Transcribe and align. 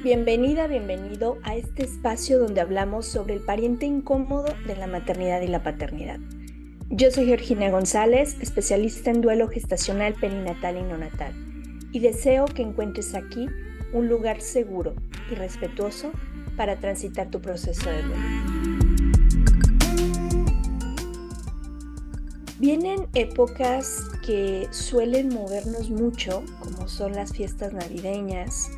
Bienvenida, 0.00 0.68
bienvenido 0.68 1.38
a 1.42 1.56
este 1.56 1.82
espacio 1.82 2.38
donde 2.38 2.60
hablamos 2.60 3.04
sobre 3.04 3.34
el 3.34 3.40
pariente 3.40 3.84
incómodo 3.84 4.54
de 4.64 4.76
la 4.76 4.86
maternidad 4.86 5.42
y 5.42 5.48
la 5.48 5.64
paternidad. 5.64 6.20
Yo 6.88 7.10
soy 7.10 7.26
Georgina 7.26 7.68
González, 7.70 8.36
especialista 8.40 9.10
en 9.10 9.22
duelo 9.22 9.48
gestacional, 9.48 10.14
perinatal 10.14 10.76
y 10.76 10.82
neonatal, 10.82 11.32
y 11.90 11.98
deseo 11.98 12.44
que 12.44 12.62
encuentres 12.62 13.16
aquí 13.16 13.48
un 13.92 14.08
lugar 14.08 14.40
seguro 14.40 14.94
y 15.32 15.34
respetuoso 15.34 16.12
para 16.56 16.76
transitar 16.76 17.28
tu 17.28 17.40
proceso 17.40 17.90
de 17.90 18.02
duelo. 18.02 18.22
Vienen 22.60 23.08
épocas 23.14 24.04
que 24.24 24.68
suelen 24.70 25.30
movernos 25.30 25.90
mucho, 25.90 26.44
como 26.60 26.86
son 26.86 27.14
las 27.14 27.32
fiestas 27.32 27.72
navideñas, 27.72 28.70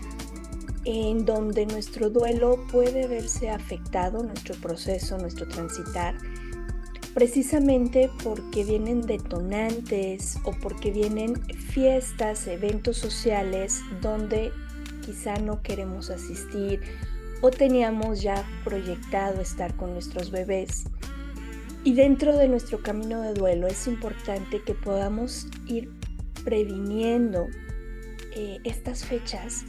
en 0.85 1.25
donde 1.25 1.67
nuestro 1.67 2.11
duelo 2.11 2.59
puede 2.71 3.07
verse 3.07 3.51
afectado, 3.51 4.23
nuestro 4.23 4.55
proceso, 4.57 5.19
nuestro 5.19 5.47
transitar, 5.47 6.17
precisamente 7.15 8.11
porque 8.23 8.65
vienen 8.65 9.03
detonantes 9.03 10.39
o 10.45 10.53
porque 10.53 10.91
vienen 10.91 11.43
fiestas, 11.55 12.47
eventos 12.47 12.97
sociales 12.97 13.81
donde 14.01 14.53
quizá 15.05 15.37
no 15.39 15.63
queremos 15.63 16.11
asistir 16.11 16.81
o 17.43 17.51
teníamos 17.51 18.23
ya 18.23 18.45
proyectado 18.65 19.41
estar 19.41 19.75
con 19.77 19.93
nuestros 19.93 20.31
bebés. 20.31 20.85
Y 21.83 21.95
dentro 21.95 22.37
de 22.37 22.49
nuestro 22.49 22.83
camino 22.83 23.23
de 23.23 23.33
duelo 23.33 23.67
es 23.67 23.87
importante 23.87 24.63
que 24.63 24.75
podamos 24.75 25.47
ir 25.67 25.91
previniendo 26.45 27.49
eh, 28.37 28.59
estas 28.65 29.05
fechas, 29.05 29.65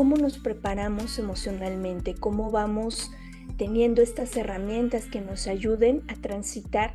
cómo 0.00 0.16
nos 0.16 0.38
preparamos 0.38 1.18
emocionalmente, 1.18 2.14
cómo 2.14 2.50
vamos 2.50 3.12
teniendo 3.58 4.00
estas 4.00 4.34
herramientas 4.34 5.04
que 5.04 5.20
nos 5.20 5.46
ayuden 5.46 6.00
a 6.08 6.14
transitar 6.14 6.94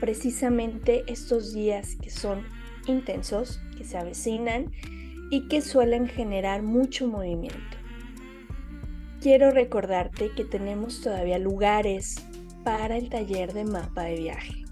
precisamente 0.00 1.02
estos 1.06 1.54
días 1.54 1.96
que 1.96 2.10
son 2.10 2.42
intensos, 2.86 3.58
que 3.78 3.84
se 3.84 3.96
avecinan 3.96 4.70
y 5.30 5.48
que 5.48 5.62
suelen 5.62 6.08
generar 6.08 6.60
mucho 6.60 7.08
movimiento. 7.08 7.78
Quiero 9.22 9.50
recordarte 9.50 10.32
que 10.36 10.44
tenemos 10.44 11.00
todavía 11.00 11.38
lugares 11.38 12.16
para 12.64 12.98
el 12.98 13.08
taller 13.08 13.54
de 13.54 13.64
mapa 13.64 14.02
de 14.02 14.16
viaje. 14.16 14.64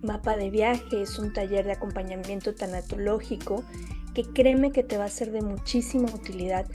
Mapa 0.00 0.36
de 0.36 0.50
viaje 0.50 1.02
es 1.02 1.18
un 1.18 1.32
taller 1.32 1.64
de 1.64 1.72
acompañamiento 1.72 2.54
tanatológico 2.54 3.64
que 4.14 4.22
créeme 4.22 4.70
que 4.70 4.84
te 4.84 4.96
va 4.96 5.06
a 5.06 5.08
ser 5.08 5.32
de 5.32 5.42
muchísima 5.42 6.08
utilidad 6.14 6.66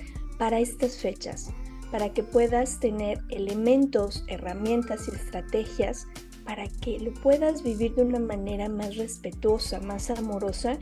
para 0.42 0.58
estas 0.58 0.98
fechas, 0.98 1.52
para 1.92 2.16
que 2.16 2.24
puedas 2.24 2.80
tener 2.80 3.20
elementos, 3.30 4.24
herramientas 4.26 5.08
y 5.08 5.16
estrategias 5.16 6.08
para 6.46 6.68
que 6.68 7.00
lo 7.00 7.14
puedas 7.14 7.62
vivir 7.62 7.94
de 7.94 8.02
una 8.02 8.18
manera 8.18 8.68
más 8.68 8.96
respetuosa, 8.98 9.80
más 9.82 10.10
amorosa 10.10 10.80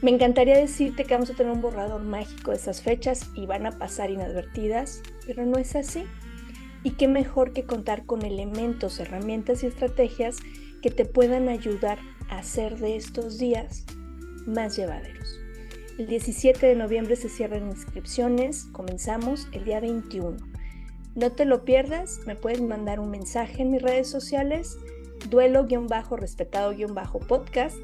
me 0.00 0.12
encantaría 0.12 0.56
decirte 0.56 1.04
que 1.04 1.12
vamos 1.12 1.28
a 1.28 1.34
tener 1.34 1.52
un 1.52 1.60
borrador 1.60 2.02
mágico 2.02 2.52
de 2.52 2.56
esas 2.56 2.80
fechas 2.80 3.28
y 3.34 3.44
van 3.44 3.66
a 3.66 3.72
pasar 3.72 4.10
inadvertidas, 4.10 5.02
pero 5.26 5.44
no 5.44 5.58
es 5.58 5.76
así. 5.76 6.04
Y 6.82 6.92
qué 6.92 7.06
mejor 7.06 7.52
que 7.52 7.64
contar 7.64 8.06
con 8.06 8.24
elementos, 8.24 8.98
herramientas 8.98 9.62
y 9.62 9.66
estrategias 9.66 10.38
que 10.80 10.90
te 10.90 11.04
puedan 11.04 11.50
ayudar 11.50 11.98
a 12.30 12.38
hacer 12.38 12.78
de 12.78 12.96
estos 12.96 13.36
días 13.36 13.84
más 14.46 14.74
llevaderos. 14.74 15.38
El 15.98 16.06
17 16.06 16.66
de 16.66 16.76
noviembre 16.76 17.16
se 17.16 17.28
cierran 17.28 17.68
inscripciones, 17.68 18.64
comenzamos 18.72 19.48
el 19.52 19.64
día 19.64 19.80
21. 19.80 20.36
No 21.14 21.32
te 21.32 21.44
lo 21.44 21.64
pierdas, 21.64 22.20
me 22.26 22.36
puedes 22.36 22.62
mandar 22.62 23.00
un 23.00 23.10
mensaje 23.10 23.62
en 23.62 23.70
mis 23.70 23.82
redes 23.82 24.08
sociales, 24.08 24.78
duelo-respetado-podcast 25.28 27.76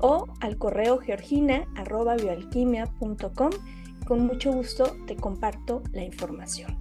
o 0.00 0.26
al 0.40 0.58
correo 0.58 0.98
georgina.bioalquimia.com. 0.98 3.50
Con 4.06 4.26
mucho 4.26 4.52
gusto 4.52 4.94
te 5.06 5.16
comparto 5.16 5.82
la 5.92 6.04
información. 6.04 6.78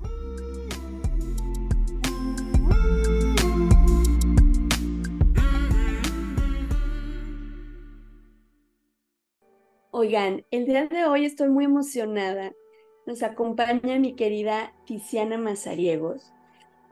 Oigan, 10.04 10.44
el 10.52 10.66
día 10.66 10.86
de 10.88 11.06
hoy 11.06 11.24
estoy 11.24 11.48
muy 11.48 11.64
emocionada. 11.64 12.52
Nos 13.06 13.24
acompaña 13.24 14.00
mi 14.00 14.16
querida 14.18 14.74
Tiziana 14.86 15.38
Mazariegos. 15.38 16.34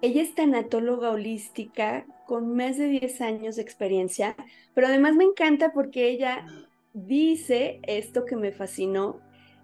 Ella 0.01 0.21
es 0.21 0.33
tanatóloga 0.33 1.11
holística 1.11 2.05
con 2.25 2.55
más 2.55 2.77
de 2.77 2.87
10 2.87 3.19
años 3.19 3.57
de 3.57 3.63
experiencia, 3.63 4.37
pero 4.73 4.87
además 4.87 5.15
me 5.15 5.25
encanta 5.25 5.73
porque 5.73 6.07
ella 6.07 6.45
dice 6.93 7.81
esto 7.83 8.23
que 8.23 8.37
me 8.37 8.53
fascinó. 8.53 9.19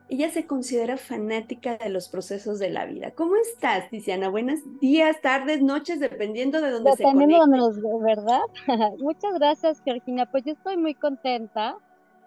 Ella 0.10 0.30
se 0.30 0.46
considera 0.46 0.98
fanática 0.98 1.78
de 1.78 1.88
los 1.88 2.10
procesos 2.10 2.60
de 2.60 2.70
la 2.70 2.86
vida. 2.86 3.12
¿Cómo 3.12 3.38
estás, 3.38 3.90
Tiziana? 3.90 4.28
Buenos 4.28 4.60
días, 4.82 5.22
tardes, 5.22 5.62
noches, 5.62 6.02
dependiendo 6.02 6.60
de 6.60 6.72
dónde 6.72 6.92
se 6.98 7.04
conecte. 7.04 7.34
Dependiendo 7.34 8.00
¿verdad? 8.00 8.42
Muchas 9.00 9.36
gracias, 9.36 9.82
Georgina. 9.86 10.30
Pues 10.30 10.44
yo 10.44 10.52
estoy 10.52 10.76
muy 10.76 10.96
contenta 10.96 11.78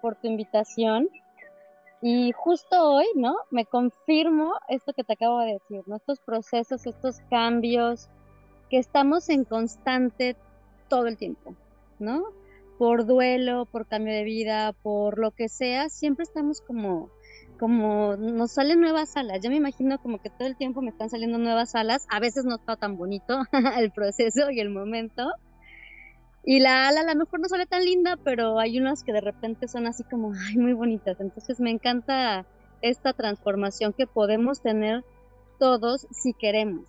por 0.00 0.16
tu 0.16 0.26
invitación. 0.26 1.08
Y 2.02 2.32
justo 2.32 2.76
hoy, 2.82 3.06
¿no? 3.14 3.36
Me 3.50 3.66
confirmo 3.66 4.54
esto 4.68 4.92
que 4.94 5.04
te 5.04 5.12
acabo 5.12 5.40
de 5.40 5.54
decir, 5.54 5.82
¿no? 5.86 5.96
Estos 5.96 6.18
procesos, 6.20 6.86
estos 6.86 7.20
cambios, 7.28 8.08
que 8.70 8.78
estamos 8.78 9.28
en 9.28 9.44
constante 9.44 10.36
todo 10.88 11.08
el 11.08 11.18
tiempo, 11.18 11.54
¿no? 11.98 12.22
Por 12.78 13.04
duelo, 13.04 13.66
por 13.66 13.86
cambio 13.86 14.14
de 14.14 14.24
vida, 14.24 14.72
por 14.72 15.18
lo 15.18 15.32
que 15.32 15.48
sea, 15.48 15.90
siempre 15.90 16.22
estamos 16.22 16.62
como, 16.62 17.10
como 17.58 18.16
nos 18.16 18.52
salen 18.52 18.80
nuevas 18.80 19.16
alas. 19.16 19.40
Yo 19.42 19.50
me 19.50 19.56
imagino 19.56 19.98
como 19.98 20.22
que 20.22 20.30
todo 20.30 20.48
el 20.48 20.56
tiempo 20.56 20.80
me 20.80 20.90
están 20.90 21.10
saliendo 21.10 21.36
nuevas 21.36 21.74
alas. 21.74 22.06
A 22.08 22.20
veces 22.20 22.46
no 22.46 22.54
está 22.54 22.76
tan 22.76 22.96
bonito 22.96 23.42
el 23.78 23.90
proceso 23.90 24.50
y 24.50 24.60
el 24.60 24.70
momento, 24.70 25.30
y 26.44 26.60
la 26.60 26.88
ala 26.88 27.02
a 27.02 27.14
lo 27.14 27.14
mejor 27.14 27.40
no 27.40 27.48
sale 27.48 27.66
tan 27.66 27.84
linda, 27.84 28.16
pero 28.24 28.58
hay 28.58 28.78
unas 28.78 29.04
que 29.04 29.12
de 29.12 29.20
repente 29.20 29.68
son 29.68 29.86
así 29.86 30.04
como, 30.04 30.32
ay, 30.48 30.56
muy 30.56 30.72
bonitas. 30.72 31.20
Entonces 31.20 31.60
me 31.60 31.70
encanta 31.70 32.46
esta 32.82 33.12
transformación 33.12 33.92
que 33.92 34.06
podemos 34.06 34.62
tener 34.62 35.04
todos 35.58 36.06
si 36.10 36.32
queremos 36.32 36.86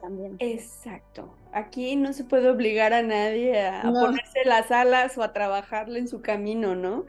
también. 0.00 0.36
Exacto. 0.38 1.34
Aquí 1.52 1.96
no 1.96 2.12
se 2.12 2.24
puede 2.24 2.48
obligar 2.48 2.92
a 2.92 3.02
nadie 3.02 3.66
a, 3.66 3.82
ponerse 3.82 4.44
las 4.44 4.70
alas 4.70 5.16
o 5.18 5.22
a 5.22 5.32
trabajarle 5.32 5.98
en 5.98 6.08
su 6.08 6.20
camino, 6.20 6.74
¿no? 6.74 7.06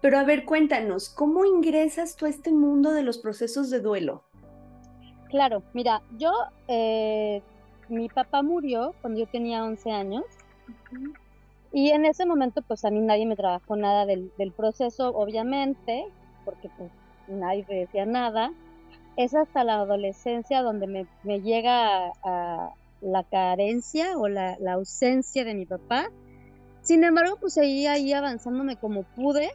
Pero 0.00 0.18
a 0.18 0.24
ver, 0.24 0.44
cuéntanos, 0.44 1.08
¿cómo 1.08 1.44
ingresas 1.44 2.16
tú 2.16 2.26
a 2.26 2.28
este 2.28 2.52
mundo 2.52 2.92
de 2.92 3.02
los 3.02 3.18
procesos 3.18 3.70
de 3.70 3.80
duelo? 3.80 4.24
Claro, 5.30 5.62
mira, 5.72 6.02
yo, 6.18 6.32
eh, 6.68 7.40
mi 7.88 8.08
papá 8.08 8.42
murió 8.42 8.94
cuando 9.00 9.20
yo 9.20 9.26
tenía 9.26 9.64
11 9.64 9.90
años. 9.90 10.24
Y 11.72 11.90
en 11.90 12.04
ese 12.04 12.26
momento, 12.26 12.62
pues 12.62 12.84
a 12.84 12.90
mí 12.90 13.00
nadie 13.00 13.26
me 13.26 13.36
trabajó 13.36 13.76
nada 13.76 14.04
del, 14.04 14.30
proceso, 14.54 15.08
obviamente, 15.08 16.04
porque 16.44 16.68
pues 16.76 16.90
nadie 17.28 17.64
me 17.68 17.76
decía 17.76 18.04
nada. 18.04 18.52
Es 19.16 19.34
hasta 19.34 19.64
la 19.64 19.80
adolescencia 19.80 20.62
donde 20.62 21.06
me, 21.22 21.40
llega 21.40 22.12
a, 22.22 22.74
la 23.00 23.24
carencia 23.24 24.18
o 24.18 24.28
la, 24.28 24.56
ausencia 24.70 25.44
de 25.44 25.54
mi 25.54 25.64
papá. 25.64 26.10
Sin 26.82 27.04
embargo, 27.04 27.38
pues 27.40 27.54
seguí 27.54 27.86
ahí 27.86 28.12
avanzándome 28.12 28.76
como 28.76 29.04
pude, 29.04 29.50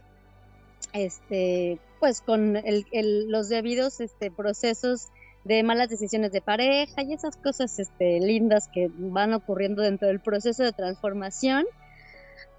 este, 0.92 1.78
pues 2.00 2.20
con 2.20 2.58
los 2.94 3.48
debidos 3.48 4.00
este, 4.00 4.30
procesos 4.30 5.08
de 5.48 5.62
malas 5.62 5.88
decisiones 5.88 6.30
de 6.30 6.42
pareja 6.42 7.02
y 7.02 7.14
esas 7.14 7.38
cosas 7.38 7.78
este, 7.78 8.20
lindas 8.20 8.68
que 8.68 8.90
van 8.98 9.32
ocurriendo 9.32 9.82
dentro 9.82 10.06
del 10.06 10.20
proceso 10.20 10.62
de 10.62 10.72
transformación 10.72 11.64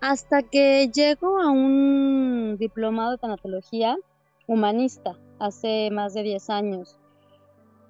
hasta 0.01 0.41
que 0.41 0.89
llego 0.89 1.39
a 1.39 1.51
un 1.51 2.57
diplomado 2.57 3.11
de 3.11 3.17
tanatología 3.19 3.95
humanista 4.47 5.15
hace 5.37 5.91
más 5.91 6.15
de 6.15 6.23
10 6.23 6.49
años. 6.49 6.97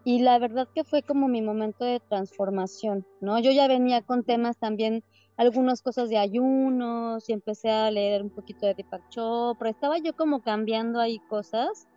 Y 0.04 0.20
la 0.20 0.38
verdad 0.38 0.68
que 0.76 0.84
fue 0.84 1.02
como 1.02 1.30
mi 1.30 1.42
momento 1.42 1.86
de 1.86 2.02
transformación, 2.02 3.06
¿no? 3.22 3.40
Yo 3.40 3.52
ya 3.52 3.70
venía 3.70 4.02
con 4.02 4.26
temas 4.26 4.58
también, 4.58 5.04
algunas 5.38 5.82
cosas 5.82 6.10
de 6.10 6.18
ayunos 6.18 7.30
y 7.30 7.34
empecé 7.34 7.70
a 7.70 7.90
leer 7.90 8.22
un 8.22 8.32
poquito 8.32 8.66
de 8.66 8.74
Deepak 8.74 9.08
Chopra. 9.10 9.70
Estaba 9.70 9.98
yo 9.98 10.14
como 10.14 10.42
cambiando 10.42 11.00
ahí 11.00 11.20
cosas, 11.30 11.88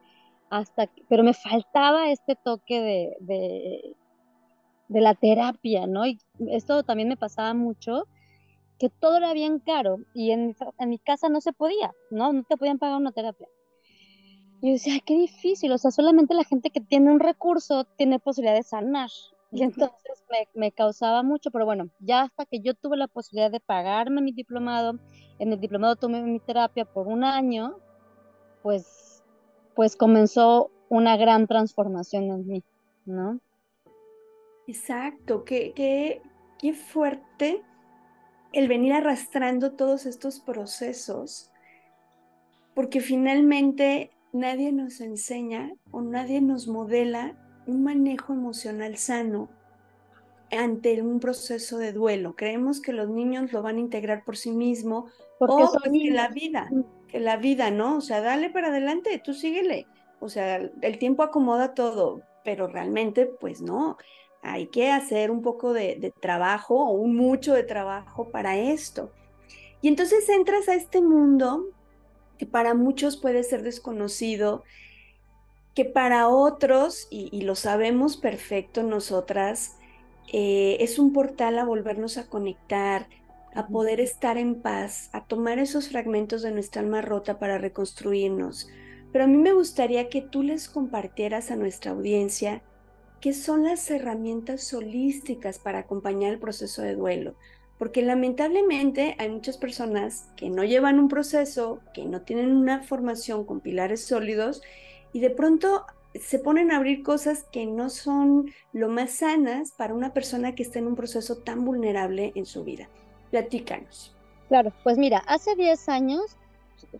hasta 0.53 0.91
pero 1.09 1.25
me 1.25 1.33
faltaba 1.33 2.11
este 2.11 2.37
toque 2.37 2.81
de, 2.81 3.17
de, 3.21 3.97
de 4.89 5.01
la 5.01 5.15
terapia, 5.15 5.87
¿no? 5.87 6.07
Y 6.07 6.19
esto 6.51 6.83
también 6.83 7.09
me 7.09 7.17
pasaba 7.17 7.55
mucho 7.55 8.07
que 8.79 8.91
todo 8.91 9.17
era 9.17 9.33
bien 9.33 9.61
caro 9.61 10.01
y 10.13 10.33
en, 10.33 10.55
mi 10.87 10.99
casa 10.99 11.31
no 11.31 11.41
se 11.41 11.55
podía, 11.55 11.93
¿no? 12.11 12.35
No 12.35 12.43
te 12.45 12.59
podían 12.59 12.79
pagar 12.79 12.99
una 12.99 13.13
terapia. 13.13 13.49
Y 14.61 14.67
yo 14.69 14.73
decía, 14.75 15.01
qué 15.05 15.15
difícil, 15.15 15.73
o 15.73 15.79
sea, 15.79 15.91
solamente 15.91 16.35
la 16.35 16.45
gente 16.45 16.69
que 16.69 16.83
tiene 16.83 17.11
un 17.11 17.21
recurso 17.21 17.85
tiene 17.97 18.19
posibilidad 18.19 18.55
de 18.55 18.63
sanar. 18.63 19.09
Y 19.53 19.63
entonces 19.63 20.25
me, 20.31 20.49
me, 20.55 20.73
causaba 20.73 21.23
mucho, 21.23 21.51
pero 21.51 21.65
bueno, 21.65 21.89
ya 21.99 22.23
hasta 22.23 22.45
que 22.45 22.61
yo 22.61 22.75
tuve 22.75 22.97
la 22.97 23.09
posibilidad 23.09 23.51
de 23.51 23.61
pagarme 23.61 24.21
mi 24.21 24.33
diplomado, 24.33 24.99
en 25.39 25.53
el 25.53 25.61
diplomado 25.61 25.97
tomé 25.97 26.23
mi 26.23 26.41
terapia 26.41 26.85
por 26.85 27.07
un 27.07 27.25
año, 27.25 27.77
pues, 28.63 29.12
pues 29.75 29.97
comenzó 29.97 30.71
una 30.89 31.17
gran 31.17 31.47
transformación 31.47 32.25
en 32.25 32.47
mí, 32.47 32.63
¿no? 33.07 33.41
Exacto, 34.67 35.45
qué, 35.45 35.73
qué, 35.75 36.23
qué 36.59 36.75
fuerte 36.75 37.63
el 38.53 38.69
venir 38.69 38.93
arrastrando 38.93 39.73
todos 39.73 40.07
estos 40.07 40.41
procesos, 40.41 41.51
porque 42.75 43.01
finalmente 43.01 44.11
nadie 44.33 44.73
nos 44.73 45.01
enseña 45.01 45.73
o 45.91 46.03
nadie 46.03 46.41
nos 46.41 46.69
modela 46.69 47.37
un 47.67 47.83
manejo 47.83 48.33
emocional 48.33 48.97
sano 48.97 49.49
ante 50.51 51.01
un 51.01 51.21
proceso 51.21 51.79
de 51.79 51.93
duelo. 51.93 52.35
Creemos 52.37 52.81
que 52.81 52.93
los 52.93 53.09
niños 53.09 53.53
lo 53.53 53.63
van 53.63 53.77
a 53.77 53.81
integrar 53.81 54.25
por 54.25 54.37
sí 54.37 54.51
mismo 54.51 55.07
o 55.39 55.47
pues, 55.47 55.71
que 55.91 56.11
la 56.11 56.29
vida, 56.29 56.71
la 57.13 57.37
vida, 57.37 57.71
¿no? 57.71 57.99
O 57.99 58.01
sea, 58.01 58.21
dale 58.21 58.51
para 58.51 58.69
adelante, 58.69 59.21
tú 59.23 59.35
síguele. 59.35 59.87
O 60.21 60.29
sea, 60.29 60.57
el 60.57 60.99
tiempo 60.99 61.23
acomoda 61.23 61.75
todo, 61.75 62.23
pero 62.45 62.69
realmente 62.69 63.27
pues 63.27 63.61
no. 63.61 63.99
Hay 64.43 64.67
que 64.67 64.91
hacer 64.91 65.31
un 65.31 65.43
poco 65.43 65.73
de, 65.73 65.97
de 65.97 66.11
trabajo 66.11 66.75
o 66.75 66.91
un 66.93 67.17
mucho 67.17 67.55
de 67.55 67.63
trabajo 67.63 68.31
para 68.31 68.57
esto. 68.57 69.13
Y 69.81 69.89
entonces 69.89 70.29
entras 70.29 70.69
a 70.69 70.75
este 70.75 71.01
mundo 71.01 71.67
que 72.39 72.47
para 72.47 72.75
muchos 72.75 73.17
puede 73.17 73.45
ser 73.45 73.63
desconocido, 73.63 74.65
que 75.75 75.85
para 75.85 76.29
otros, 76.29 77.07
y, 77.11 77.43
lo 77.43 77.55
sabemos 77.55 78.17
perfecto 78.17 78.83
nosotras, 78.83 79.77
eh, 80.33 80.77
es 80.81 80.99
un 80.99 81.13
portal 81.13 81.59
a 81.59 81.65
volvernos 81.65 82.19
a 82.19 82.29
conectar, 82.29 83.09
a 83.55 83.69
poder 83.69 84.01
estar 84.01 84.39
en 84.39 84.63
paz, 84.63 85.11
a 85.13 85.25
tomar 85.25 85.59
esos 85.59 85.89
fragmentos 85.89 86.43
de 86.43 86.53
nuestra 86.53 86.83
alma 86.83 87.03
rota 87.03 87.39
para 87.39 87.59
reconstruirnos. 87.59 88.69
Pero 89.13 89.25
a 89.25 89.29
mí 89.29 89.37
me 89.37 89.53
gustaría 89.53 90.09
que 90.09 90.23
tú 90.23 90.43
les 90.43 90.69
compartieras 90.69 91.51
a 91.51 91.57
nuestra 91.57 91.93
audiencia 91.93 92.63
qué 93.21 93.33
son 93.33 93.65
las 93.65 93.91
herramientas 93.91 94.73
holísticas 94.73 95.59
para 95.59 95.81
acompañar 95.81 96.33
el 96.33 96.39
proceso 96.39 96.83
de 96.83 96.95
duelo 96.95 97.35
porque 97.83 98.03
lamentablemente 98.03 99.17
hay 99.19 99.29
muchas 99.29 99.59
personas 99.59 100.29
que 100.37 100.49
no 100.49 100.63
llevan 100.63 101.01
un 101.01 101.09
proceso, 101.09 101.81
que 101.93 102.05
no 102.05 102.23
tienen 102.23 102.53
una 102.53 102.85
formación 102.85 103.45
con 103.45 103.59
pilares 103.59 104.05
sólidos 104.05 104.63
y 105.13 105.19
de 105.19 105.31
pronto 105.31 105.85
se 106.15 106.39
ponen 106.39 106.71
a 106.71 106.77
abrir 106.77 107.03
cosas 107.03 107.45
que 107.51 107.67
no 107.67 107.91
son 107.91 108.53
lo 108.73 108.89
más 108.89 109.11
sanas 109.11 109.73
para 109.73 109.95
una 109.95 110.13
persona 110.13 110.55
que 110.55 110.63
está 110.63 110.79
en 110.79 110.87
un 110.87 110.95
proceso 110.95 111.39
tan 111.39 111.65
vulnerable 111.65 112.31
en 112.37 112.47
su 112.47 112.63
vida. 112.63 112.89
Platícanos. 113.33 114.15
Claro, 114.47 114.73
pues 114.85 114.97
mira, 114.97 115.19
hace 115.27 115.57
10 115.57 115.89
años, 115.89 116.37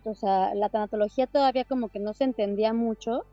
o 0.03 0.13
sea, 0.13 0.53
la 0.53 0.67
tanatología 0.67 1.27
todavía 1.27 1.63
como 1.63 1.87
que 1.87 1.99
no 1.99 2.13
se 2.13 2.25
entendía 2.25 2.73
mucho 2.73 3.25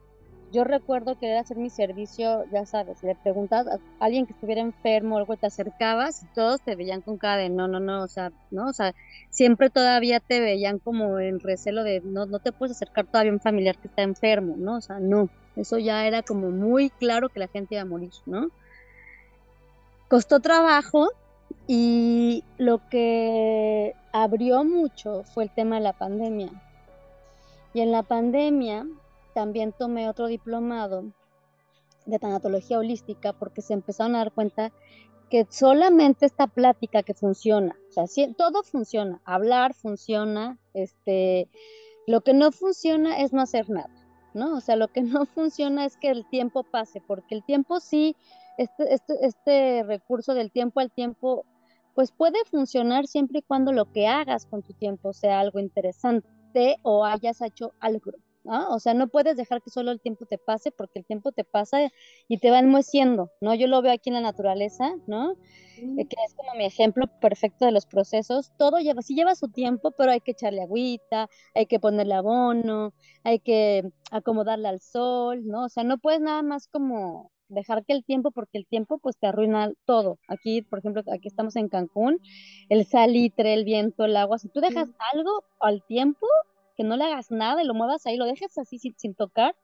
yo 0.52 0.64
recuerdo 0.64 1.16
querer 1.16 1.38
hacer 1.38 1.56
mi 1.56 1.70
servicio, 1.70 2.44
ya 2.50 2.66
sabes, 2.66 3.02
le 3.02 3.14
preguntas 3.14 3.66
a 3.68 3.78
alguien 4.00 4.26
que 4.26 4.32
estuviera 4.32 4.60
enfermo 4.60 5.14
o 5.14 5.18
algo, 5.18 5.36
te 5.36 5.46
acercabas 5.46 6.22
y 6.22 6.26
todos 6.34 6.60
te 6.60 6.74
veían 6.74 7.02
con 7.02 7.18
cara 7.18 7.36
de 7.36 7.50
no, 7.50 7.68
no, 7.68 7.78
no, 7.78 8.02
o 8.02 8.08
sea, 8.08 8.32
no, 8.50 8.66
o 8.66 8.72
sea, 8.72 8.94
siempre 9.30 9.70
todavía 9.70 10.18
te 10.18 10.40
veían 10.40 10.80
como 10.80 11.20
en 11.20 11.38
recelo 11.38 11.84
de 11.84 12.00
no, 12.04 12.26
no 12.26 12.40
te 12.40 12.52
puedes 12.52 12.76
acercar 12.76 13.06
todavía 13.06 13.30
a 13.30 13.34
un 13.34 13.40
familiar 13.40 13.78
que 13.78 13.88
está 13.88 14.02
enfermo, 14.02 14.56
¿no? 14.58 14.76
O 14.76 14.80
sea, 14.80 14.98
no, 14.98 15.28
eso 15.54 15.78
ya 15.78 16.06
era 16.06 16.22
como 16.22 16.50
muy 16.50 16.90
claro 16.90 17.28
que 17.28 17.38
la 17.38 17.48
gente 17.48 17.76
iba 17.76 17.82
a 17.82 17.86
morir, 17.86 18.12
¿no? 18.26 18.48
Costó 20.08 20.40
trabajo 20.40 21.10
y 21.66 22.44
lo 22.58 22.80
que 22.88 23.94
abrió 24.12 24.64
mucho 24.64 25.22
fue 25.24 25.44
el 25.44 25.50
tema 25.50 25.76
de 25.76 25.82
la 25.82 25.92
pandemia. 25.92 26.50
Y 27.72 27.80
en 27.80 27.92
la 27.92 28.02
pandemia 28.02 28.86
también 29.34 29.72
tomé 29.72 30.08
otro 30.08 30.26
diplomado 30.26 31.04
de 32.06 32.18
tanatología 32.18 32.78
holística 32.78 33.32
porque 33.32 33.62
se 33.62 33.74
empezaron 33.74 34.14
a 34.14 34.18
dar 34.18 34.32
cuenta 34.32 34.72
que 35.30 35.46
solamente 35.48 36.26
esta 36.26 36.48
plática 36.48 37.04
que 37.04 37.14
funciona, 37.14 37.76
o 37.88 38.06
sea, 38.06 38.34
todo 38.36 38.64
funciona, 38.64 39.20
hablar 39.24 39.74
funciona, 39.74 40.58
este, 40.74 41.48
lo 42.08 42.22
que 42.22 42.34
no 42.34 42.50
funciona 42.50 43.20
es 43.20 43.32
no 43.32 43.40
hacer 43.40 43.70
nada, 43.70 43.90
¿no? 44.34 44.56
O 44.56 44.60
sea, 44.60 44.74
lo 44.74 44.88
que 44.88 45.02
no 45.02 45.26
funciona 45.34 45.84
es 45.84 45.96
que 45.96 46.10
el 46.10 46.28
tiempo 46.28 46.64
pase, 46.64 47.00
porque 47.00 47.36
el 47.36 47.44
tiempo 47.44 47.78
sí, 47.78 48.16
este, 48.60 48.94
este, 48.94 49.26
este 49.26 49.82
recurso 49.84 50.34
del 50.34 50.50
tiempo 50.52 50.80
al 50.80 50.90
tiempo, 50.90 51.46
pues 51.94 52.12
puede 52.12 52.44
funcionar 52.44 53.06
siempre 53.06 53.38
y 53.38 53.42
cuando 53.42 53.72
lo 53.72 53.90
que 53.90 54.06
hagas 54.06 54.44
con 54.46 54.62
tu 54.62 54.74
tiempo 54.74 55.12
sea 55.12 55.40
algo 55.40 55.58
interesante 55.58 56.76
o 56.82 57.04
hayas 57.04 57.40
hecho 57.40 57.72
algo, 57.80 58.12
o 58.44 58.78
sea, 58.78 58.94
no 58.94 59.08
puedes 59.08 59.36
dejar 59.36 59.62
que 59.62 59.70
solo 59.70 59.90
el 59.90 60.00
tiempo 60.00 60.26
te 60.26 60.38
pase 60.38 60.72
porque 60.72 60.98
el 60.98 61.04
tiempo 61.04 61.32
te 61.32 61.44
pasa 61.44 61.90
y 62.28 62.38
te 62.38 62.50
va 62.50 62.58
enmoheciendo, 62.58 63.30
¿no? 63.40 63.54
Yo 63.54 63.66
lo 63.66 63.80
veo 63.82 63.92
aquí 63.92 64.10
en 64.10 64.14
la 64.14 64.20
naturaleza, 64.20 64.94
¿no? 65.06 65.36
Que 65.76 66.16
es 66.26 66.34
como 66.34 66.54
mi 66.54 66.64
ejemplo 66.64 67.06
perfecto 67.20 67.64
de 67.64 67.72
los 67.72 67.86
procesos. 67.86 68.52
Todo 68.58 68.78
lleva, 68.78 69.02
sí 69.02 69.14
lleva 69.14 69.34
su 69.34 69.48
tiempo, 69.48 69.92
pero 69.92 70.12
hay 70.12 70.20
que 70.20 70.32
echarle 70.32 70.62
agüita, 70.62 71.28
hay 71.54 71.66
que 71.66 71.80
ponerle 71.80 72.14
abono, 72.14 72.92
hay 73.24 73.38
que 73.40 73.90
acomodarle 74.10 74.68
al 74.68 74.80
sol, 74.80 75.46
¿no? 75.46 75.64
O 75.64 75.68
sea, 75.68 75.84
no 75.84 75.98
puedes 75.98 76.20
nada 76.20 76.42
más 76.42 76.66
como 76.66 77.30
dejar 77.50 77.84
que 77.84 77.92
el 77.92 78.04
tiempo, 78.04 78.30
porque 78.30 78.58
el 78.58 78.66
tiempo 78.66 78.98
pues 78.98 79.16
te 79.18 79.26
arruina 79.26 79.72
todo. 79.84 80.18
Aquí, 80.28 80.62
por 80.62 80.78
ejemplo, 80.78 81.02
aquí 81.12 81.28
estamos 81.28 81.56
en 81.56 81.68
Cancún, 81.68 82.20
el 82.68 82.86
salitre, 82.86 83.54
el 83.54 83.64
viento, 83.64 84.04
el 84.04 84.16
agua, 84.16 84.38
si 84.38 84.48
tú 84.48 84.60
dejas 84.60 84.88
algo 85.12 85.44
al 85.60 85.82
tiempo, 85.84 86.26
que 86.76 86.84
no 86.84 86.96
le 86.96 87.04
hagas 87.04 87.30
nada 87.30 87.62
y 87.62 87.66
lo 87.66 87.74
muevas 87.74 88.06
ahí, 88.06 88.16
lo 88.16 88.24
dejes 88.24 88.56
así 88.56 88.78
sin, 88.78 89.14
tocar, 89.14 89.54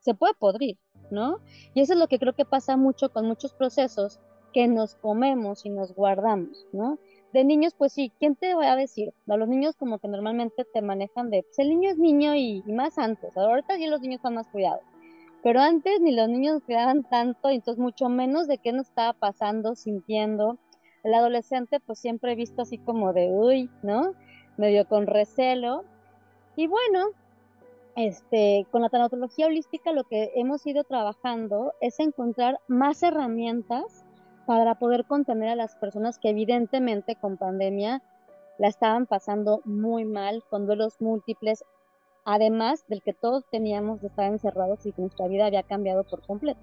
se 0.00 0.14
puede 0.14 0.34
podrir, 0.34 0.78
¿no? 1.10 1.38
Y 1.74 1.80
eso 1.80 1.92
es 1.92 1.98
lo 1.98 2.08
que 2.08 2.18
creo 2.18 2.34
que 2.34 2.44
pasa 2.44 2.76
mucho 2.76 3.10
con 3.10 3.26
muchos 3.26 3.54
procesos 3.54 4.18
que 4.52 4.66
nos 4.66 4.96
comemos 4.96 5.64
y 5.64 5.70
nos 5.70 5.94
guardamos, 5.94 6.66
¿no? 6.72 6.98
De 7.32 7.44
niños, 7.44 7.74
pues 7.78 7.92
sí, 7.92 8.10
¿quién 8.18 8.34
te 8.34 8.54
va 8.54 8.72
a 8.72 8.76
decir? 8.76 9.14
A 9.28 9.36
los 9.36 9.48
niños 9.48 9.76
como 9.76 10.00
que 10.00 10.08
normalmente 10.08 10.64
te 10.64 10.82
manejan 10.82 11.30
de, 11.30 11.44
pues 11.44 11.60
el 11.60 11.68
niño 11.68 11.90
es 11.90 11.98
niño 11.98 12.34
y, 12.34 12.62
más 12.66 12.98
antes, 12.98 13.36
ahorita 13.36 13.78
ya 13.78 13.86
los 13.86 14.00
niños 14.00 14.16
están 14.16 14.34
más 14.34 14.48
cuidados, 14.48 14.82
pero 15.42 15.60
antes 15.60 16.00
ni 16.00 16.12
los 16.12 16.28
niños 16.28 16.62
cuidaban 16.64 17.04
tanto, 17.04 17.48
entonces 17.48 17.78
mucho 17.78 18.08
menos 18.08 18.46
de 18.46 18.58
qué 18.58 18.72
nos 18.72 18.88
estaba 18.88 19.12
pasando, 19.12 19.74
sintiendo. 19.74 20.58
El 21.02 21.14
adolescente 21.14 21.80
pues 21.80 21.98
siempre 21.98 22.32
he 22.32 22.36
visto 22.36 22.62
así 22.62 22.78
como 22.78 23.12
de, 23.12 23.28
uy, 23.30 23.70
¿no? 23.82 24.14
Medio 24.56 24.86
con 24.86 25.06
recelo, 25.06 25.84
y 26.56 26.66
bueno, 26.66 27.06
este, 27.96 28.66
con 28.70 28.82
la 28.82 28.90
tanatología 28.90 29.46
holística 29.46 29.92
lo 29.92 30.04
que 30.04 30.32
hemos 30.34 30.66
ido 30.66 30.84
trabajando 30.84 31.72
es 31.80 32.00
encontrar 32.00 32.60
más 32.68 33.02
herramientas 33.02 34.04
para 34.46 34.74
poder 34.74 35.04
contener 35.06 35.48
a 35.48 35.56
las 35.56 35.76
personas 35.76 36.18
que 36.18 36.30
evidentemente 36.30 37.16
con 37.16 37.36
pandemia 37.36 38.02
la 38.58 38.68
estaban 38.68 39.06
pasando 39.06 39.62
muy 39.64 40.04
mal, 40.04 40.42
con 40.50 40.66
duelos 40.66 41.00
múltiples, 41.00 41.64
además 42.24 42.84
del 42.88 43.02
que 43.02 43.12
todos 43.12 43.44
teníamos 43.50 44.00
de 44.00 44.08
estar 44.08 44.26
encerrados 44.30 44.84
y 44.86 44.92
que 44.92 45.02
nuestra 45.02 45.28
vida 45.28 45.46
había 45.46 45.62
cambiado 45.62 46.04
por 46.04 46.26
completo. 46.26 46.60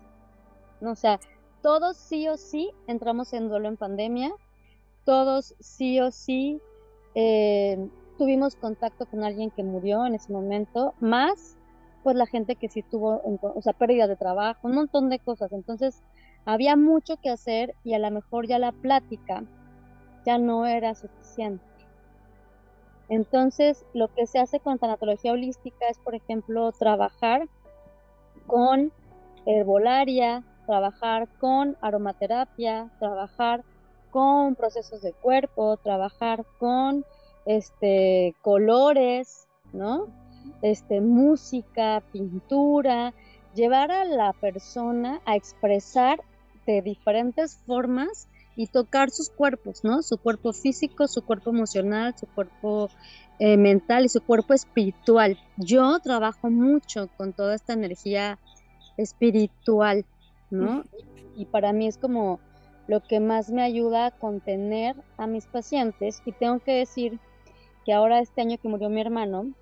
¿No? 0.81 0.91
O 0.91 0.95
sea, 0.95 1.19
todos 1.61 1.97
sí 1.97 2.27
o 2.27 2.37
sí 2.37 2.71
entramos 2.87 3.33
en 3.33 3.49
duelo 3.49 3.67
en 3.67 3.77
pandemia, 3.77 4.31
todos 5.05 5.55
sí 5.59 5.99
o 5.99 6.11
sí 6.11 6.61
eh, 7.15 7.89
tuvimos 8.17 8.55
contacto 8.55 9.05
con 9.05 9.23
alguien 9.23 9.51
que 9.51 9.63
murió 9.63 10.05
en 10.05 10.15
ese 10.15 10.31
momento, 10.31 10.93
más 10.99 11.57
pues 12.03 12.15
la 12.15 12.25
gente 12.25 12.55
que 12.55 12.69
sí 12.69 12.83
tuvo, 12.83 13.21
o 13.23 13.61
sea, 13.61 13.73
pérdida 13.73 14.07
de 14.07 14.15
trabajo, 14.15 14.67
un 14.67 14.75
montón 14.75 15.09
de 15.09 15.19
cosas. 15.19 15.51
Entonces, 15.51 16.03
había 16.45 16.77
mucho 16.77 17.17
que 17.17 17.29
hacer 17.29 17.75
y 17.83 17.95
a 17.95 17.99
lo 17.99 18.09
mejor 18.11 18.47
ya 18.47 18.59
la 18.59 18.71
plática 18.71 19.43
ya 20.25 20.37
no 20.37 20.65
era 20.65 20.95
suficiente. 20.95 21.66
Entonces, 23.09 23.85
lo 23.93 24.13
que 24.13 24.27
se 24.27 24.39
hace 24.39 24.59
con 24.59 24.79
tanatología 24.79 25.31
holística 25.31 25.87
es, 25.89 25.97
por 25.99 26.15
ejemplo, 26.15 26.71
trabajar 26.73 27.47
con 28.45 28.91
herbolaria, 29.45 30.43
trabajar 30.65 31.27
con 31.39 31.77
aromaterapia, 31.81 32.91
trabajar 32.99 33.63
con 34.11 34.55
procesos 34.55 35.01
de 35.01 35.13
cuerpo, 35.13 35.77
trabajar 35.77 36.45
con 36.59 37.05
este, 37.45 38.35
colores, 38.41 39.47
¿no? 39.71 40.07
Este, 40.61 40.99
música, 40.99 42.03
pintura, 42.11 43.13
llevar 43.55 43.91
a 43.91 44.03
la 44.03 44.33
persona 44.33 45.21
a 45.25 45.35
expresar 45.35 46.19
de 46.65 46.81
diferentes 46.81 47.57
formas 47.65 48.27
y 48.57 48.67
tocar 48.67 49.11
sus 49.11 49.29
cuerpos, 49.29 49.83
¿no? 49.83 50.01
Su 50.01 50.17
cuerpo 50.17 50.51
físico, 50.51 51.07
su 51.07 51.23
cuerpo 51.23 51.51
emocional, 51.51 52.15
su 52.17 52.25
cuerpo 52.25 52.89
eh, 53.39 53.55
mental 53.55 54.03
y 54.05 54.09
su 54.09 54.21
cuerpo 54.21 54.53
espiritual. 54.53 55.37
Yo 55.57 55.99
trabajo 55.99 56.49
mucho 56.49 57.07
con 57.15 57.33
toda 57.33 57.55
esta 57.55 57.73
energía 57.73 58.39
espiritual, 58.97 60.05
¿no? 60.49 60.83
Y 61.35 61.45
para 61.45 61.71
mí 61.71 61.87
es 61.87 61.97
como 61.97 62.39
lo 62.87 63.01
que 63.01 63.19
más 63.19 63.49
me 63.51 63.61
ayuda 63.61 64.07
a 64.07 64.11
contener 64.11 64.95
a 65.17 65.27
mis 65.27 65.45
pacientes. 65.45 66.21
Y 66.25 66.31
tengo 66.31 66.59
que 66.59 66.71
decir 66.71 67.19
que 67.85 67.93
ahora 67.93 68.19
este 68.19 68.41
año 68.41 68.57
que 68.57 68.67
murió 68.67 68.89
mi 68.89 69.01
hermano, 69.01 69.53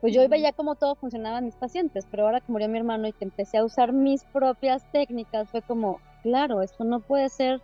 pues 0.00 0.14
yo 0.14 0.26
veía 0.28 0.52
cómo 0.52 0.76
todo 0.76 0.94
funcionaba 0.94 1.38
en 1.38 1.46
mis 1.46 1.56
pacientes, 1.56 2.06
pero 2.10 2.24
ahora 2.24 2.40
que 2.40 2.52
murió 2.52 2.68
mi 2.68 2.78
hermano 2.78 3.08
y 3.08 3.12
que 3.12 3.24
empecé 3.24 3.58
a 3.58 3.64
usar 3.64 3.92
mis 3.92 4.22
propias 4.24 4.88
técnicas, 4.92 5.50
fue 5.50 5.62
como, 5.62 6.00
claro, 6.22 6.62
esto 6.62 6.84
no 6.84 7.00
puede 7.00 7.28
ser, 7.28 7.60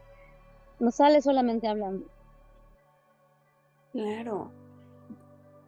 no 0.84 0.90
sale 0.90 1.22
solamente 1.22 1.66
hablando. 1.66 2.06
Claro. 3.92 4.52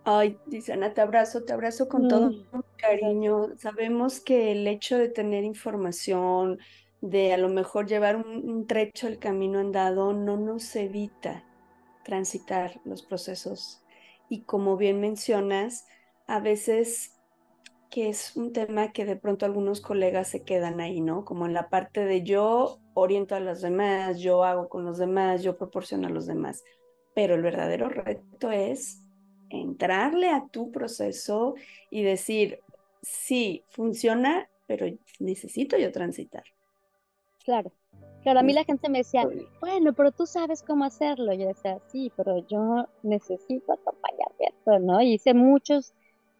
Ay, 0.05 0.39
Ana, 0.73 0.95
te 0.95 1.01
abrazo, 1.01 1.45
te 1.45 1.53
abrazo 1.53 1.89
con 1.89 2.07
todo 2.07 2.31
mm. 2.31 2.63
cariño. 2.77 3.57
Sabemos 3.57 4.21
que 4.21 4.53
el 4.53 4.67
hecho 4.69 4.99
de 4.99 5.09
tener 5.09 5.43
información, 5.43 6.59
de 7.01 7.33
a 7.33 7.39
lo 7.39 7.49
mejor 7.49 7.87
llevar 7.87 8.17
un, 8.17 8.67
trecho 8.67 9.07
del 9.09 9.19
camino 9.19 9.59
andado, 9.59 10.13
no 10.13 10.37
nos 10.37 10.77
evita 10.77 11.45
transitar 12.05 12.81
los 12.85 13.03
procesos. 13.03 13.83
Y 14.29 14.43
como 14.43 14.77
bien 14.77 15.01
mencionas, 15.01 15.87
a 16.27 16.41
veces 16.41 17.15
que 17.91 18.09
es 18.09 18.37
un 18.37 18.53
tema 18.53 18.93
que 18.93 19.05
de 19.05 19.17
pronto 19.17 19.47
algunos 19.47 19.81
colegas 19.81 20.29
se 20.29 20.43
quedan 20.43 20.81
ahí, 20.81 21.01
¿no? 21.01 21.25
Como 21.25 21.47
en 21.47 21.55
la 21.55 21.69
parte 21.69 22.05
de 22.05 22.23
yo 22.23 22.81
oriento 22.97 23.35
a 23.35 23.41
los 23.41 23.61
demás, 23.61 24.19
yo 24.19 24.43
hago 24.43 24.69
con 24.69 24.85
los 24.85 24.97
demás, 24.97 25.43
yo 25.43 25.57
proporciono 25.57 26.07
a 26.09 26.11
los 26.11 26.27
demás. 26.27 26.65
Pero 27.15 27.35
el 27.35 27.43
verdadero 27.43 27.91
reto 27.91 28.51
es 28.51 29.03
entrarle 29.51 30.31
a 30.31 30.47
tu 30.51 30.73
proceso 30.73 31.55
y 31.91 32.03
decir, 32.03 32.61
sí, 33.03 33.63
funciona, 33.69 34.49
pero 34.67 34.87
necesito 35.19 35.77
yo 35.77 35.93
transitar. 35.93 36.45
Claro. 37.45 37.71
Claro, 38.23 38.41
a 38.41 38.43
mí 38.43 38.55
la 38.55 38.65
gente 38.65 38.89
me 38.89 38.99
decía, 38.99 39.29
bueno, 39.61 39.93
pero 39.93 40.11
tú 40.11 40.27
sabes 40.27 40.63
cómo 40.63 40.85
hacerlo. 40.85 41.33
Yo 41.35 41.47
decía, 41.49 41.79
sí, 41.93 42.11
pero 42.17 42.45
yo 42.49 42.89
necesito 43.03 43.75
acompañamiento, 43.75 44.79
¿no? 44.81 45.01
Y 45.03 45.15
hice 45.15 45.33
muchos, 45.35 45.93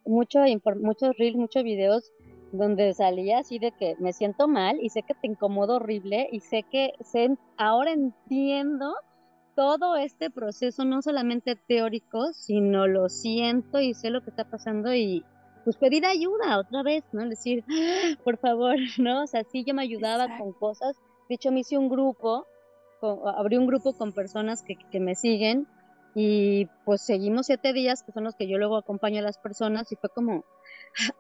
mucho, 0.05 0.41
muchos 0.81 1.17
reels, 1.17 1.37
muchos 1.37 1.63
videos 1.63 2.13
donde 2.53 2.95
salía 2.95 3.39
así 3.39 3.59
de 3.59 3.73
que 3.73 3.97
me 3.99 4.13
siento 4.13 4.49
mal 4.49 4.79
y 4.81 4.91
sé 4.91 5.03
que 5.03 5.15
te 5.15 5.27
incomodo 5.27 5.77
horrible 5.77 6.29
y 6.33 6.41
sé 6.41 6.63
que 6.63 6.93
sé, 7.01 7.37
ahora 7.57 7.93
entiendo 7.93 8.95
todo 9.55 9.97
este 9.97 10.31
proceso, 10.31 10.85
no 10.85 11.03
solamente 11.03 11.57
teórico, 11.57 12.33
sino 12.33 12.87
lo 12.87 13.09
siento 13.09 13.81
y 13.81 13.95
sé 13.95 14.11
lo 14.11 14.23
que 14.23 14.31
está 14.31 14.45
pasando 14.45 14.95
y, 14.95 15.25
pues 15.67 15.77
pedir 15.79 16.07
ayuda 16.07 16.61
otra 16.61 16.85
vez, 16.85 17.03
¿no? 17.11 17.29
Decir, 17.29 17.65
ah, 17.69 18.17
por 18.23 18.39
favor, 18.39 18.77
¿no? 18.99 19.25
O 19.25 19.27
sea, 19.27 19.43
sí 19.43 19.65
yo 19.65 19.75
me 19.75 19.83
ayudaba 19.83 20.39
con 20.39 20.53
cosas. 20.53 20.95
De 21.29 21.35
hecho, 21.35 21.51
me 21.51 21.61
hice 21.61 21.77
un 21.77 21.89
grupo, 21.89 22.47
abrí 23.37 23.57
un 23.57 23.67
grupo 23.67 23.93
con 23.93 24.13
personas 24.13 24.63
que, 24.63 24.77
que, 24.93 25.01
me 25.01 25.17
siguen 25.17 25.67
y 26.19 26.67
pues 26.87 27.03
seguimos 27.03 27.45
siete 27.45 27.75
días, 27.75 28.03
que 28.03 28.11
son 28.11 28.25
los 28.25 28.35
que 28.37 28.49
yo 28.49 28.57
luego 28.57 28.79
acompaño 28.79 29.19
a 29.19 29.23
las 29.23 29.37
personas 29.37 29.93
y 29.93 29.97
fue 29.97 30.09
como, 30.09 30.47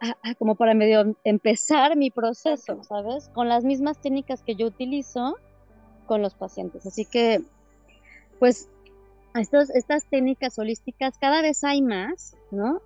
ah, 0.00 0.16
ah, 0.22 0.34
como 0.36 0.54
para 0.54 0.72
medio 0.72 1.14
empezar 1.22 1.96
mi 1.96 2.10
proceso, 2.10 2.82
¿sabes? 2.82 3.28
Con 3.34 3.48
las 3.50 3.62
mismas 3.62 4.00
técnicas 4.00 4.42
que 4.42 4.54
yo 4.54 4.66
utilizo 4.66 5.36
con 6.06 6.22
los 6.22 6.34
pacientes. 6.34 6.86
Así 6.86 7.04
que, 7.04 7.42
pues, 8.38 8.70
estos, 9.34 9.68
estas 9.68 10.08
técnicas 10.08 10.58
holísticas 10.58 11.18
cada 11.18 11.42
vez 11.42 11.62
hay 11.62 11.82
más, 11.82 12.34
¿no? 12.50 12.80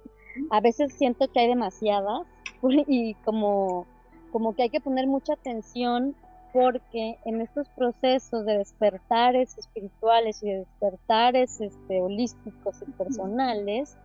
a 0.50 0.60
veces 0.60 0.92
siento 0.94 1.28
que 1.28 1.40
hay 1.40 1.48
demasiadas 1.48 2.26
y 2.88 3.14
como, 3.24 3.86
como 4.32 4.54
que 4.54 4.64
hay 4.64 4.70
que 4.70 4.80
poner 4.80 5.06
mucha 5.06 5.34
atención 5.34 6.14
porque 6.52 7.18
en 7.24 7.40
estos 7.40 7.68
procesos 7.70 8.44
de 8.44 8.58
despertares 8.58 9.56
espirituales 9.58 10.42
y 10.42 10.48
de 10.50 10.58
despertares 10.58 11.60
este, 11.60 12.00
holísticos 12.00 12.82
y 12.86 12.90
personales, 12.92 13.96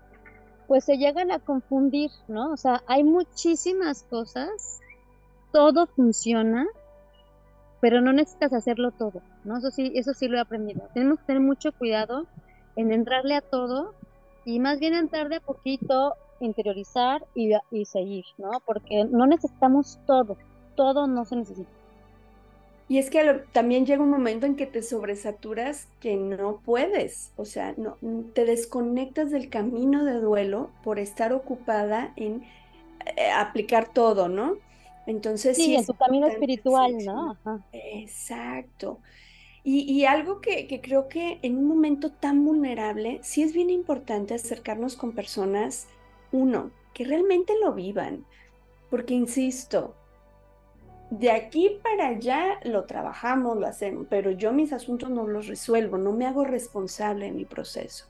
pues 0.68 0.84
se 0.84 0.98
llegan 0.98 1.32
a 1.32 1.40
confundir, 1.40 2.12
¿no? 2.28 2.52
O 2.52 2.58
sea, 2.58 2.82
hay 2.88 3.04
muchísimas 3.04 4.04
cosas, 4.04 4.80
todo 5.52 5.88
funciona, 5.88 6.66
pero 7.82 8.02
no 8.02 8.14
necesitas 8.14 8.54
hacerlo 8.54 8.92
todo, 8.92 9.22
¿no? 9.44 9.58
Eso 9.58 9.72
sí, 9.72 9.92
eso 9.96 10.14
sí 10.14 10.28
lo 10.28 10.38
he 10.38 10.42
aprendido. 10.42 10.88
Tenemos 10.94 11.20
que 11.20 11.26
tener 11.26 11.42
mucho 11.42 11.72
cuidado 11.72 12.26
en 12.76 12.92
entrarle 12.92 13.36
a 13.36 13.42
todo 13.42 13.94
y 14.44 14.60
más 14.60 14.80
bien 14.80 14.94
entrar 14.94 15.30
de 15.30 15.38
a 15.38 15.42
poquito, 15.42 16.14
interiorizar 16.40 17.24
y, 17.36 17.52
y 17.72 17.86
seguir, 17.86 18.26
¿no? 18.38 18.52
Porque 18.66 19.06
no 19.06 19.26
necesitamos 19.28 20.00
todo, 20.06 20.38
todo 20.76 21.08
no 21.08 21.26
se 21.26 21.36
necesita. 21.36 21.75
Y 22.88 23.00
es 23.00 23.10
que 23.10 23.42
también 23.52 23.86
llega 23.86 24.04
un 24.04 24.12
momento 24.12 24.46
en 24.46 24.56
que 24.56 24.68
te 24.68 24.84
sobresaturas 24.84 25.88
que 26.00 26.16
no 26.16 26.62
puedes, 26.64 27.32
o 27.36 27.46
sea, 27.46 27.74
no, 27.78 27.98
te 28.34 28.46
desconectas 28.46 29.32
del 29.32 29.50
camino 29.50 30.06
de 30.06 30.20
duelo 30.20 30.70
por 30.84 31.00
estar 31.00 31.34
ocupada 31.34 32.14
en 32.16 32.44
eh, 33.18 33.32
aplicar 33.32 33.92
todo, 33.92 34.28
¿no? 34.28 34.58
Entonces 35.08 35.58
sí, 35.58 35.76
en 35.76 35.86
tu 35.86 35.96
camino 35.96 36.28
espiritual, 36.28 36.98
¿no? 37.04 37.38
Exacto. 37.72 39.00
Y, 39.68 40.06
algo 40.06 40.42
que, 40.42 40.80
creo 40.84 41.08
que 41.08 41.40
en 41.42 41.58
un 41.58 41.66
momento 41.66 42.12
tan 42.12 42.46
vulnerable, 42.46 43.20
sí 43.24 43.42
es 43.42 43.52
bien 43.52 43.72
importante 43.72 44.36
acercarnos 44.36 44.96
con 44.96 45.14
personas, 45.14 45.88
uno, 46.32 46.70
que 46.94 47.04
realmente 47.04 47.54
lo 47.60 47.74
vivan, 47.74 48.26
porque 48.92 49.16
insisto, 49.16 49.96
de 51.12 51.32
aquí 51.32 51.80
para 51.84 52.10
allá 52.10 52.60
lo 52.64 52.86
trabajamos, 52.86 53.58
lo 53.58 53.68
hacemos, 53.68 54.08
pero 54.10 54.32
yo 54.32 54.52
mis 54.52 54.74
asuntos 54.74 55.10
no 55.10 55.28
los 55.28 55.48
resuelvo, 55.48 55.98
no 55.98 56.12
me 56.12 56.26
hago 56.26 56.44
responsable 56.44 57.26
de 57.26 57.32
mi 57.32 57.46
proceso. 57.46 58.06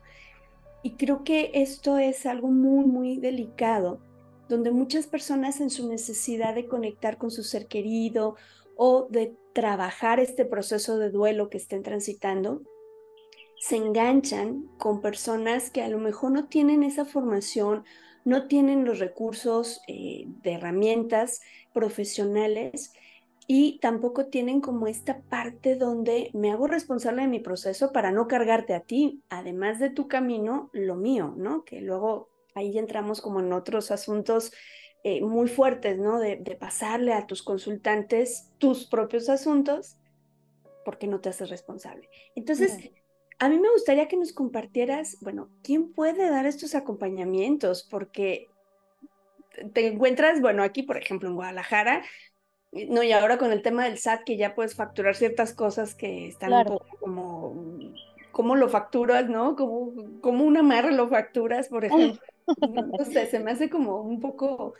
Y 0.81 0.91
creo 0.91 1.23
que 1.23 1.51
esto 1.53 1.97
es 1.97 2.25
algo 2.25 2.47
muy, 2.47 2.85
muy 2.85 3.17
delicado, 3.17 3.99
donde 4.47 4.71
muchas 4.71 5.07
personas 5.07 5.59
en 5.59 5.69
su 5.69 5.89
necesidad 5.89 6.55
de 6.55 6.67
conectar 6.67 7.17
con 7.17 7.31
su 7.31 7.43
ser 7.43 7.67
querido 7.67 8.35
o 8.77 9.07
de 9.09 9.35
trabajar 9.53 10.19
este 10.19 10.45
proceso 10.45 10.97
de 10.97 11.09
duelo 11.09 11.49
que 11.49 11.57
estén 11.57 11.81
transitando, 11.81 12.61
se 13.59 13.77
enganchan 13.77 14.67
con 14.77 15.01
personas 15.01 15.71
que 15.71 15.81
a 15.81 15.87
lo 15.87 15.97
mejor 15.97 16.31
no 16.31 16.47
tienen 16.47 16.83
esa 16.83 17.05
formación, 17.05 17.83
no 18.25 18.47
tienen 18.47 18.83
los 18.83 18.99
recursos 18.99 19.81
eh, 19.87 20.25
de 20.43 20.53
herramientas 20.53 21.41
profesionales 21.73 22.91
y 23.47 23.79
tampoco 23.79 24.25
tienen 24.25 24.59
como 24.59 24.87
esta 24.87 25.21
parte 25.21 25.75
donde 25.75 26.31
me 26.33 26.51
hago 26.51 26.67
responsable 26.67 27.21
de 27.21 27.27
mi 27.27 27.39
proceso 27.39 27.91
para 27.91 28.11
no 28.11 28.27
cargarte 28.27 28.73
a 28.73 28.79
ti, 28.79 29.21
además 29.29 29.79
de 29.79 29.91
tu 29.91 30.07
camino, 30.07 30.71
lo 30.73 30.95
mío, 30.95 31.33
¿no? 31.37 31.63
Que 31.63 31.79
luego 31.81 32.29
ahí 32.55 32.77
entramos 32.79 33.21
como 33.21 33.39
en 33.39 33.53
otros 33.53 33.91
asuntos 33.91 34.51
eh, 35.03 35.21
muy 35.21 35.47
fuertes, 35.47 35.99
¿no? 35.99 36.17
De, 36.17 36.37
pasarle 36.59 37.13
a 37.13 37.27
tus 37.27 37.43
consultantes 37.43 38.49
tus 38.57 38.87
propios 38.87 39.29
asuntos 39.29 39.97
porque 40.83 41.05
no 41.05 41.21
te 41.21 41.29
haces 41.29 41.51
responsable. 41.51 42.09
Entonces, 42.33 42.91
a 43.39 43.49
mí 43.49 43.59
me 43.59 43.71
gustaría 43.71 44.07
que 44.07 44.17
nos 44.17 44.33
compartieras, 44.33 45.17
bueno, 45.21 45.49
¿quién 45.61 45.91
puede 45.91 46.29
dar 46.29 46.45
estos 46.45 46.75
acompañamientos? 46.75 47.83
Porque 47.83 48.49
te 49.73 49.87
encuentras, 49.87 50.41
bueno, 50.41 50.63
aquí, 50.63 50.83
por 50.83 50.97
ejemplo, 50.97 51.29
en 51.29 51.35
Guadalajara, 51.35 52.03
no, 52.89 53.03
y 53.03 53.11
ahora 53.11 53.37
con 53.37 53.51
el 53.51 53.61
tema 53.61 53.85
del 53.85 53.97
SAT, 53.97 54.23
que 54.25 54.37
ya 54.37 54.53
puedes 54.53 54.75
facturar 54.75 55.15
ciertas 55.15 55.53
cosas 55.53 55.95
que 55.95 56.27
están 56.27 56.51
un 56.51 56.65
poco 56.65 56.85
como, 56.99 57.55
¿cómo 58.31 58.55
lo 58.55 58.67
facturas, 58.67 59.29
no? 59.29 59.55
Como, 59.55 60.19
como 60.19 60.43
una 60.43 60.61
marra 60.61 60.91
lo 60.91 61.07
facturas, 61.07 61.69
por 61.69 61.85
ejemplo. 61.85 62.21
no 62.99 63.05
sé, 63.05 63.27
se 63.27 63.39
me 63.39 63.51
hace 63.51 63.69
como 63.69 64.01
un 64.01 64.19
poco 64.19 64.73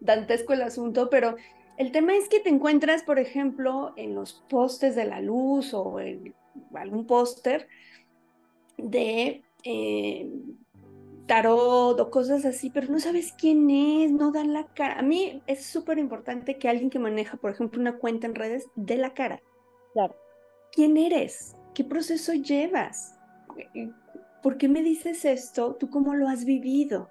dantesco 0.00 0.54
el 0.54 0.62
asunto, 0.62 1.10
pero 1.10 1.36
el 1.76 1.92
tema 1.92 2.16
es 2.16 2.28
que 2.28 2.40
te 2.40 2.48
encuentras, 2.48 3.02
por 3.02 3.18
ejemplo, 3.18 3.92
en 3.96 4.14
los 4.14 4.44
postes 4.48 4.94
de 4.94 5.04
la 5.04 5.20
luz 5.20 5.74
o 5.74 6.00
en 6.00 6.34
algún 6.74 7.06
póster 7.06 7.68
de 8.76 9.42
eh, 9.64 10.30
tarot 11.26 11.98
o 11.98 12.10
cosas 12.10 12.44
así, 12.44 12.70
pero 12.70 12.88
no 12.88 13.00
sabes 13.00 13.32
quién 13.32 13.70
es, 13.70 14.12
no 14.12 14.32
dan 14.32 14.52
la 14.52 14.66
cara. 14.74 14.98
A 14.98 15.02
mí 15.02 15.42
es 15.46 15.64
súper 15.64 15.98
importante 15.98 16.58
que 16.58 16.68
alguien 16.68 16.90
que 16.90 16.98
maneja, 16.98 17.36
por 17.36 17.50
ejemplo, 17.50 17.80
una 17.80 17.98
cuenta 17.98 18.26
en 18.26 18.34
redes, 18.34 18.68
dé 18.76 18.96
la 18.96 19.14
cara. 19.14 19.40
Claro. 19.92 20.14
¿Quién 20.72 20.96
eres? 20.96 21.56
¿Qué 21.74 21.84
proceso 21.84 22.34
llevas? 22.34 23.14
¿Por 24.42 24.58
qué 24.58 24.68
me 24.68 24.82
dices 24.82 25.24
esto? 25.24 25.76
¿Tú 25.76 25.88
cómo 25.88 26.14
lo 26.14 26.28
has 26.28 26.44
vivido? 26.44 27.10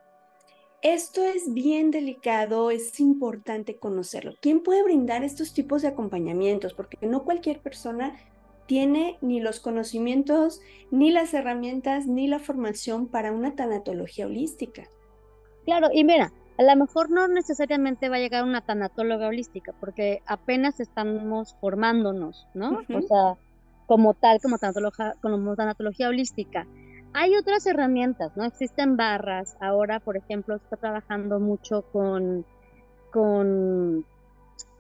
Esto 0.82 1.24
es 1.24 1.54
bien 1.54 1.92
delicado, 1.92 2.70
es 2.70 3.00
importante 3.00 3.78
conocerlo. 3.78 4.36
¿Quién 4.42 4.62
puede 4.62 4.84
brindar 4.84 5.24
estos 5.24 5.54
tipos 5.54 5.82
de 5.82 5.88
acompañamientos? 5.88 6.74
Porque 6.74 6.98
no 7.08 7.24
cualquier 7.24 7.62
persona 7.62 8.18
tiene 8.66 9.18
ni 9.22 9.40
los 9.40 9.60
conocimientos, 9.60 10.62
ni 10.92 11.12
las 11.12 11.34
herramientas, 11.34 12.08
ni 12.08 12.28
la 12.28 12.40
formación 12.40 13.08
para 13.08 13.32
una 13.32 13.56
tanatología 13.56 14.26
holística. 14.26 14.84
Claro, 15.66 15.90
y 15.94 16.04
mira, 16.04 16.32
a 16.58 16.64
lo 16.64 16.76
mejor 16.76 17.10
no 17.10 17.28
necesariamente 17.28 18.10
va 18.10 18.18
a 18.18 18.20
llegar 18.20 18.44
una 18.44 18.62
tanatóloga 18.62 19.28
holística, 19.28 19.74
porque 19.80 20.22
apenas 20.26 20.80
estamos 20.80 21.56
formándonos, 21.60 22.48
¿no? 22.54 22.82
O 22.94 23.02
sea, 23.02 23.38
como 23.88 24.14
tal, 24.14 24.40
como 24.42 24.58
tanatología, 24.58 25.16
como 25.22 25.56
tanatología 25.56 26.10
holística. 26.10 26.68
Hay 27.14 27.36
otras 27.36 27.66
herramientas, 27.66 28.36
¿no? 28.36 28.44
Existen 28.46 28.98
barras. 28.98 29.56
Ahora, 29.62 30.00
por 30.00 30.18
ejemplo, 30.18 30.56
está 30.56 30.78
trabajando 30.78 31.40
mucho 31.40 31.84
con, 31.92 32.46
con 33.12 34.06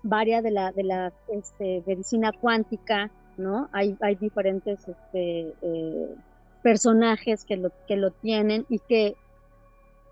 varias 0.03 0.43
de 0.43 0.51
la, 0.51 0.71
de 0.71 0.83
la 0.83 1.13
este, 1.29 1.83
medicina 1.85 2.31
cuántica, 2.31 3.11
¿no? 3.37 3.69
Hay, 3.71 3.97
hay 4.01 4.15
diferentes 4.15 4.87
este, 4.87 5.53
eh, 5.61 6.15
personajes 6.61 7.45
que 7.45 7.57
lo, 7.57 7.71
que 7.87 7.97
lo 7.97 8.11
tienen 8.11 8.65
y 8.69 8.79
que 8.79 9.15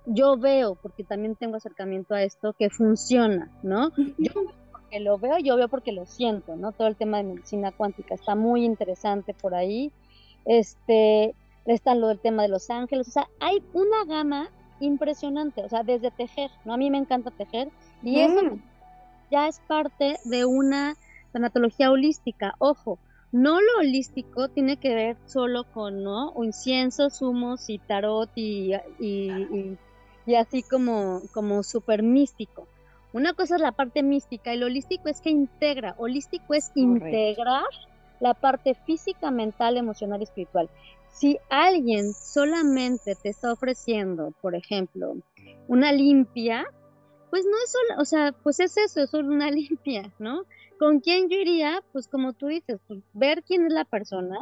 yo 0.05 0.37
veo, 0.37 0.75
porque 0.75 1.03
también 1.03 1.35
tengo 1.35 1.57
acercamiento 1.57 2.13
a 2.13 2.23
esto, 2.23 2.53
que 2.53 2.69
funciona, 2.69 3.49
¿no? 3.63 3.91
Yo 4.17 4.31
porque 4.71 4.99
lo 4.99 5.17
veo, 5.17 5.37
yo 5.37 5.55
veo 5.55 5.67
porque 5.67 5.91
lo 5.91 6.05
siento, 6.05 6.55
¿no? 6.55 6.71
Todo 6.71 6.87
el 6.87 6.95
tema 6.95 7.17
de 7.17 7.23
medicina 7.23 7.71
cuántica 7.71 8.15
está 8.15 8.35
muy 8.35 8.65
interesante 8.65 9.33
por 9.33 9.53
ahí. 9.53 9.91
Este, 10.45 11.35
está 11.65 11.95
lo 11.95 12.07
del 12.07 12.19
tema 12.19 12.43
de 12.43 12.49
los 12.49 12.69
ángeles, 12.69 13.07
o 13.07 13.11
sea, 13.11 13.27
hay 13.39 13.61
una 13.73 14.05
gama 14.05 14.49
impresionante, 14.79 15.63
o 15.63 15.69
sea, 15.69 15.83
desde 15.83 16.11
tejer, 16.11 16.49
¿no? 16.65 16.73
A 16.73 16.77
mí 16.77 16.89
me 16.89 16.97
encanta 16.97 17.29
tejer 17.31 17.69
y 18.01 18.19
eso 18.19 18.43
mm. 18.43 18.61
ya 19.29 19.47
es 19.47 19.59
parte 19.67 20.17
de 20.25 20.45
una 20.45 20.95
tanatología 21.31 21.91
holística, 21.91 22.55
ojo, 22.57 22.97
no 23.31 23.61
lo 23.61 23.79
holístico 23.79 24.49
tiene 24.49 24.77
que 24.77 24.93
ver 24.93 25.17
solo 25.25 25.63
con, 25.63 26.03
¿no? 26.03 26.33
Inciensos, 26.43 27.21
humos 27.21 27.69
y 27.69 27.79
tarot 27.79 28.29
y, 28.35 28.73
y, 28.99 29.77
y, 30.25 30.35
así 30.35 30.63
como, 30.63 31.21
como 31.33 31.63
súper 31.63 32.03
místico. 32.03 32.67
Una 33.13 33.33
cosa 33.33 33.55
es 33.55 33.61
la 33.61 33.71
parte 33.71 34.03
mística 34.03 34.53
y 34.53 34.57
lo 34.57 34.67
holístico 34.67 35.09
es 35.09 35.21
que 35.21 35.29
integra, 35.29 35.95
holístico 35.97 36.53
es 36.53 36.71
integrar 36.75 37.63
la 38.19 38.33
parte 38.33 38.75
física, 38.85 39.31
mental, 39.31 39.77
emocional 39.77 40.21
y 40.21 40.23
espiritual. 40.23 40.69
Si 41.09 41.37
alguien 41.49 42.13
solamente 42.13 43.15
te 43.15 43.29
está 43.29 43.51
ofreciendo, 43.51 44.33
por 44.41 44.55
ejemplo, 44.55 45.15
una 45.67 45.91
limpia, 45.91 46.65
pues 47.29 47.45
no 47.45 47.57
es 47.63 47.71
solo, 47.71 48.01
o 48.01 48.05
sea, 48.05 48.31
pues 48.31 48.59
es 48.59 48.77
eso, 48.77 49.01
es 49.01 49.09
solo 49.09 49.33
una 49.33 49.51
limpia, 49.51 50.11
¿no? 50.19 50.43
¿Con 50.81 50.99
quién 50.99 51.29
yo 51.29 51.37
iría? 51.37 51.83
Pues 51.91 52.07
como 52.07 52.33
tú 52.33 52.47
dices, 52.47 52.79
pues, 52.87 53.01
ver 53.13 53.43
quién 53.43 53.67
es 53.67 53.71
la 53.71 53.85
persona, 53.85 54.39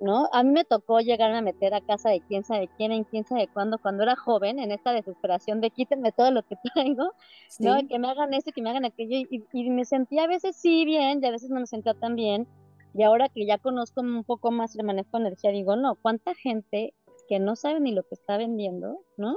¿no? 0.00 0.30
A 0.32 0.42
mí 0.42 0.50
me 0.50 0.64
tocó 0.64 1.00
llegarme 1.00 1.36
a 1.36 1.42
meter 1.42 1.74
a 1.74 1.82
casa 1.82 2.08
de 2.08 2.22
quién 2.22 2.42
sabe 2.42 2.70
quién, 2.78 2.90
en 2.90 3.04
quién 3.04 3.26
sabe 3.26 3.48
cuándo, 3.48 3.76
cuando 3.76 4.02
era 4.02 4.16
joven, 4.16 4.58
en 4.60 4.72
esta 4.72 4.94
desesperación 4.94 5.60
de 5.60 5.68
quítenme 5.68 6.10
todo 6.10 6.30
lo 6.30 6.42
que 6.42 6.56
traigo, 6.74 7.12
¿no? 7.58 7.86
Que 7.86 7.98
me 7.98 8.08
hagan 8.08 8.32
esto, 8.32 8.50
que 8.50 8.62
me 8.62 8.70
hagan 8.70 8.86
aquello, 8.86 9.28
y, 9.28 9.70
me 9.70 9.84
sentía 9.84 10.24
a 10.24 10.26
veces 10.26 10.56
sí 10.56 10.86
bien, 10.86 11.20
y 11.22 11.26
a 11.26 11.30
veces 11.30 11.50
no 11.50 11.60
me 11.60 11.66
sentía 11.66 11.92
tan 11.92 12.16
bien, 12.16 12.48
y 12.94 13.02
ahora 13.02 13.28
que 13.28 13.44
ya 13.44 13.58
conozco 13.58 14.00
un 14.00 14.24
poco 14.24 14.50
más 14.50 14.74
el 14.76 14.86
manejo 14.86 15.10
de 15.12 15.26
energía, 15.26 15.50
digo, 15.50 15.76
no, 15.76 15.96
¿cuánta 15.96 16.34
gente 16.34 16.94
que 17.28 17.38
no 17.40 17.56
sabe 17.56 17.80
ni 17.80 17.92
lo 17.92 18.04
que 18.04 18.14
está 18.14 18.38
vendiendo, 18.38 19.00
¿no? 19.18 19.36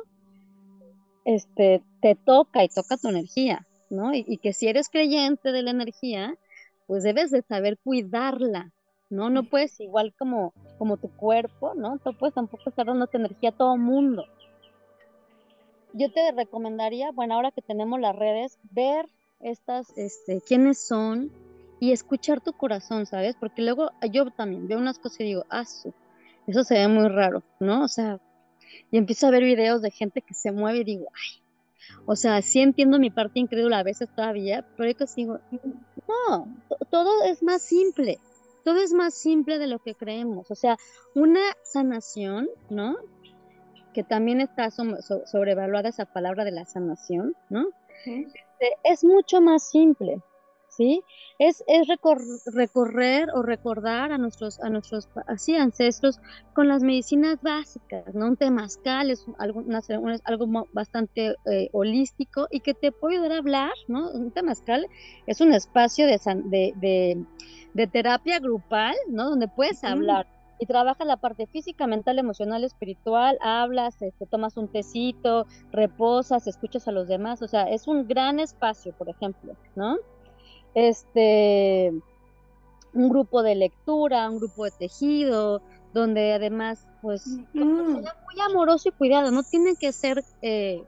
Este, 1.25 1.83
te 2.01 2.15
toca 2.15 2.63
y 2.63 2.69
toca 2.69 2.95
tu 2.95 3.09
energía, 3.09 3.67
¿no? 3.89 4.13
Y, 4.13 4.37
que 4.37 4.53
si 4.53 4.67
eres 4.67 4.89
creyente 4.89 5.51
de 5.51 5.63
la 5.63 5.71
energía, 5.71 6.35
pues 6.87 7.03
debes 7.03 7.31
de 7.31 7.41
saber 7.41 7.77
cuidarla, 7.83 8.71
¿no? 9.09 9.29
No 9.29 9.43
puedes 9.43 9.79
igual 9.79 10.13
como, 10.17 10.53
como 10.77 10.97
tu 10.97 11.09
cuerpo, 11.09 11.73
¿no? 11.75 11.99
Tú 11.99 12.13
puedes 12.17 12.35
tampoco 12.35 12.69
estar 12.69 12.85
dando 12.85 13.09
energía 13.11 13.49
a 13.49 13.57
todo 13.57 13.77
mundo. 13.77 14.25
Yo 15.93 16.11
te 16.11 16.31
recomendaría, 16.31 17.11
bueno, 17.11 17.35
ahora 17.35 17.51
que 17.51 17.61
tenemos 17.61 17.99
las 17.99 18.15
redes, 18.15 18.59
ver 18.71 19.07
estas, 19.39 19.97
este, 19.97 20.41
quiénes 20.41 20.79
son 20.79 21.31
y 21.79 21.91
escuchar 21.91 22.41
tu 22.41 22.53
corazón, 22.53 23.05
¿sabes? 23.05 23.35
Porque 23.39 23.61
luego 23.61 23.91
yo 24.11 24.29
también 24.31 24.67
veo 24.67 24.77
unas 24.77 24.99
cosas 24.99 25.21
y 25.21 25.25
digo, 25.25 25.45
ah, 25.49 25.63
eso 26.47 26.63
se 26.63 26.73
ve 26.75 26.87
muy 26.87 27.07
raro, 27.07 27.43
¿no? 27.59 27.83
O 27.83 27.87
sea, 27.87 28.19
y 28.91 28.97
empiezo 28.97 29.27
a 29.27 29.31
ver 29.31 29.43
videos 29.43 29.81
de 29.81 29.91
gente 29.91 30.21
que 30.21 30.33
se 30.33 30.51
mueve 30.51 30.79
y 30.79 30.83
digo, 30.83 31.07
ay, 31.13 31.41
o 32.05 32.15
sea, 32.15 32.41
sí 32.41 32.61
entiendo 32.61 32.99
mi 32.99 33.09
parte 33.09 33.39
incrédula 33.39 33.79
a 33.79 33.83
veces 33.83 34.09
todavía, 34.15 34.65
pero 34.75 34.91
yo 34.91 35.05
digo, 35.15 35.39
no, 36.07 36.47
todo 36.89 37.23
es 37.23 37.43
más 37.43 37.61
simple, 37.61 38.19
todo 38.63 38.77
es 38.77 38.93
más 38.93 39.13
simple 39.13 39.59
de 39.59 39.67
lo 39.67 39.79
que 39.79 39.95
creemos. 39.95 40.51
O 40.51 40.55
sea, 40.55 40.77
una 41.15 41.41
sanación, 41.63 42.49
¿no? 42.69 42.97
Que 43.93 44.03
también 44.03 44.41
está 44.41 44.69
sobrevaluada 44.71 45.89
esa 45.89 46.05
palabra 46.05 46.43
de 46.43 46.51
la 46.51 46.65
sanación, 46.65 47.35
¿no? 47.49 47.69
Este, 48.05 48.77
es 48.83 49.03
mucho 49.03 49.41
más 49.41 49.69
simple. 49.69 50.21
¿Sí? 50.77 51.03
Es, 51.39 51.63
es 51.67 51.87
recorrer 52.45 53.29
o 53.33 53.41
recordar 53.41 54.11
a 54.11 54.17
nuestros, 54.17 54.59
a 54.61 54.69
nuestros 54.69 55.09
así, 55.27 55.55
ancestros 55.55 56.19
con 56.53 56.67
las 56.67 56.83
medicinas 56.83 57.41
básicas, 57.41 58.13
¿no? 58.13 58.27
Un 58.27 58.37
temazcal 58.37 59.09
es 59.09 59.25
algo, 59.39 59.63
algo 60.23 60.67
bastante 60.71 61.35
eh, 61.45 61.69
holístico 61.73 62.47
y 62.51 62.59
que 62.59 62.73
te 62.73 62.91
puede 62.91 63.15
ayudar 63.15 63.33
a 63.33 63.37
hablar, 63.39 63.71
¿no? 63.87 64.09
Un 64.11 64.31
temazcal 64.31 64.87
es 65.25 65.41
un 65.41 65.51
espacio 65.51 66.05
de, 66.05 66.19
de, 66.45 67.25
de, 67.73 67.87
terapia 67.87 68.39
grupal, 68.39 68.95
¿no? 69.09 69.31
Donde 69.31 69.47
puedes 69.47 69.83
hablar 69.83 70.27
y 70.59 70.65
trabajas 70.65 71.05
la 71.05 71.17
parte 71.17 71.45
física, 71.45 71.85
mental, 71.85 72.17
emocional, 72.17 72.63
espiritual, 72.63 73.37
hablas, 73.41 73.97
te 73.97 74.07
este, 74.07 74.25
tomas 74.25 74.57
un 74.57 74.67
tecito, 74.67 75.45
reposas, 75.71 76.47
escuchas 76.47 76.87
a 76.87 76.91
los 76.91 77.07
demás, 77.07 77.43
o 77.43 77.47
sea, 77.47 77.69
es 77.69 77.87
un 77.87 78.07
gran 78.07 78.39
espacio, 78.39 78.93
por 78.93 79.07
ejemplo, 79.09 79.55
¿no? 79.75 79.97
Este, 80.77 81.91
un 82.93 83.09
grupo 83.09 83.41
de 83.41 83.55
lectura, 83.55 84.29
un 84.29 84.37
grupo 84.37 84.65
de 84.65 84.71
tejido, 84.71 85.59
donde 85.91 86.33
además, 86.33 86.87
pues, 87.01 87.25
muy 87.55 88.03
amoroso 88.47 88.89
y 88.89 88.91
cuidado, 88.91 89.31
no 89.31 89.41
tienen 89.41 89.75
que 89.75 89.91
ser 89.91 90.23
eh, 90.43 90.83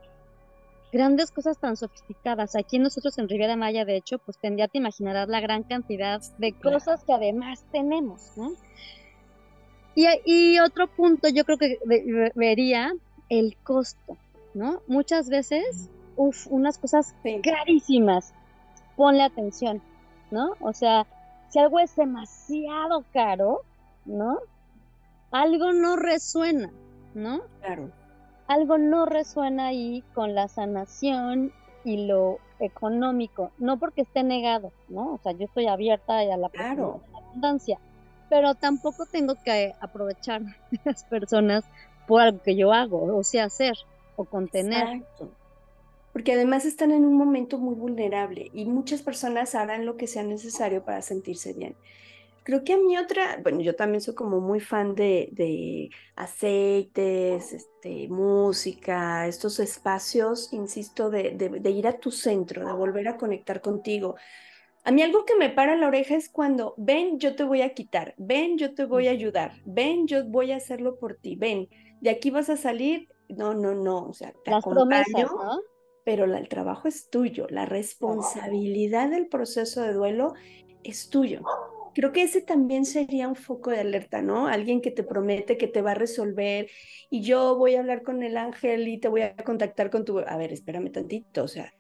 grandes 0.94 1.32
cosas 1.32 1.58
tan 1.58 1.76
sofisticadas. 1.76 2.56
Aquí 2.56 2.78
nosotros 2.78 3.18
en 3.18 3.28
Riviera 3.28 3.56
Maya, 3.56 3.84
de 3.84 3.96
hecho, 3.96 4.20
pues 4.20 4.38
ya 4.44 4.68
te 4.68 4.78
imaginarás 4.78 5.28
la 5.28 5.40
gran 5.40 5.64
cantidad 5.64 6.22
de 6.38 6.54
cosas 6.54 7.04
que 7.04 7.14
además 7.14 7.66
tenemos, 7.72 8.34
¿no? 8.38 8.52
Y, 9.96 10.06
y 10.24 10.60
otro 10.60 10.88
punto, 10.88 11.30
yo 11.30 11.46
creo 11.46 11.58
que 11.58 11.80
vería 12.36 12.94
el 13.30 13.58
costo, 13.64 14.18
¿no? 14.54 14.84
Muchas 14.86 15.30
veces, 15.30 15.90
uff, 16.16 16.46
unas 16.52 16.78
cosas 16.78 17.16
carísimas 17.42 18.36
ponle 19.00 19.24
atención, 19.24 19.82
¿no? 20.30 20.56
O 20.60 20.74
sea, 20.74 21.08
si 21.48 21.58
algo 21.58 21.80
es 21.80 21.96
demasiado 21.96 23.06
caro, 23.14 23.62
¿no? 24.04 24.40
Algo 25.32 25.72
no 25.72 25.96
resuena, 25.96 26.70
¿no? 27.14 27.40
Claro. 27.62 27.92
Algo 28.48 28.78
no 28.78 29.06
resuena 29.06 29.68
ahí 29.68 30.04
con 30.14 30.36
la 30.36 30.50
sanación 30.50 31.54
y 31.86 32.08
lo 32.08 32.40
económico, 32.60 33.52
no 33.58 33.80
porque 33.80 34.02
esté 34.02 34.22
negado, 34.22 34.74
¿no? 34.90 35.14
O 35.14 35.18
sea, 35.20 35.32
yo 35.32 35.46
estoy 35.46 35.68
abierta 35.68 36.20
a 36.20 36.36
la, 36.36 36.50
claro. 36.50 37.00
abundancia, 37.16 37.80
pero 38.30 38.54
tampoco 38.56 39.06
tengo 39.06 39.36
que 39.46 39.76
aprovechar 39.80 40.42
las 40.84 41.06
personas 41.06 41.64
por 42.06 42.20
algo 42.20 42.44
que 42.44 42.58
yo 42.58 42.74
hago, 42.74 43.16
o 43.18 43.24
sea, 43.24 43.46
hacer 43.46 43.78
o 44.18 44.26
contener. 44.26 44.98
Exacto 44.98 45.39
porque 46.14 46.34
además 46.34 46.66
están 46.66 46.92
en 46.92 47.06
un 47.06 47.16
momento 47.16 47.58
muy 47.58 47.76
vulnerable 47.76 48.50
y 48.54 48.66
muchas 48.66 49.02
personas 49.02 49.56
harán 49.56 49.86
lo 49.86 49.98
que 49.98 50.08
sea 50.08 50.24
necesario 50.24 50.84
para 50.84 51.02
sentirse 51.02 51.54
bien. 51.54 51.76
Creo 52.44 52.64
que 52.64 52.74
a 52.74 52.78
mí 52.78 52.98
otra, 52.98 53.40
bueno, 53.44 53.62
yo 53.62 53.76
también 53.76 54.02
soy 54.02 54.16
como 54.16 54.40
muy 54.40 54.60
fan 54.60 54.96
de, 54.96 55.30
de 55.34 55.92
aceites, 56.16 57.54
este, 57.54 58.08
música, 58.08 59.28
estos 59.28 59.60
espacios, 59.60 60.52
insisto, 60.52 61.12
de, 61.12 61.32
de, 61.32 61.70
ir 61.70 61.86
a 61.86 62.00
tu 62.00 62.10
centro, 62.10 62.66
de 62.66 62.74
volver 62.74 63.08
a 63.08 63.18
conectar 63.18 63.62
contigo. 63.62 64.16
A 64.84 64.92
mí 64.92 65.04
algo 65.04 65.26
que 65.26 65.36
me 65.36 65.50
para 65.50 65.76
la 65.76 65.88
oreja 65.88 66.16
es 66.16 66.28
cuando, 66.28 66.74
ven, 66.78 67.20
yo 67.20 67.36
te 67.36 67.44
voy 67.44 67.62
a 67.62 67.76
quitar, 67.76 68.16
ven, 68.18 68.58
yo 68.58 68.74
te 68.74 68.86
voy 68.86 69.08
a 69.08 69.12
ayudar, 69.12 69.52
ven, 69.66 70.08
yo 70.08 70.26
voy 70.26 70.52
a 70.52 70.56
hacerlo 70.56 70.98
por 70.98 71.16
ti, 71.16 71.36
ven, 71.36 71.70
de 72.02 72.10
aquí 72.10 72.32
vas 72.32 72.50
a 72.50 72.58
salir, 72.58 73.10
no, 73.28 73.54
no, 73.54 73.76
no, 73.76 74.06
o 74.06 74.14
sea, 74.14 74.34
te 74.44 74.50
Las 74.50 74.64
promesas, 74.64 75.32
¿no? 75.32 75.60
Pero 76.10 76.26
el 76.26 76.48
trabajo 76.48 76.88
es 76.88 77.12
tuyo, 77.12 77.46
la 77.52 77.68
responsabilidad 77.68 79.12
del 79.12 79.28
proceso 79.28 79.84
de 79.84 79.94
duelo 79.94 80.34
es 80.84 81.12
tuyo. 81.12 81.42
Creo 81.94 82.12
que 82.12 82.24
ese 82.24 82.42
también 82.42 82.86
sería 82.86 83.28
un 83.28 83.36
foco 83.36 83.70
de 83.70 83.82
alerta, 83.82 84.24
¿no? 84.24 84.48
Alguien 84.48 84.82
que 84.82 84.90
te 84.90 85.04
promete 85.04 85.56
que 85.56 85.68
te 85.68 85.84
va 85.84 85.92
a 85.92 85.94
resolver 85.94 86.68
y 87.12 87.22
yo 87.22 87.56
voy 87.58 87.76
a 87.76 87.82
hablar 87.82 88.02
con 88.02 88.24
el 88.24 88.38
ángel 88.38 88.88
y 88.88 88.98
te 88.98 89.08
voy 89.08 89.22
a 89.22 89.36
contactar 89.36 89.92
con 89.92 90.04
tu... 90.04 90.18
A 90.18 90.36
ver, 90.36 90.52
espérame 90.52 90.92
tantito, 90.92 91.44
o 91.44 91.48
sea, 91.48 91.72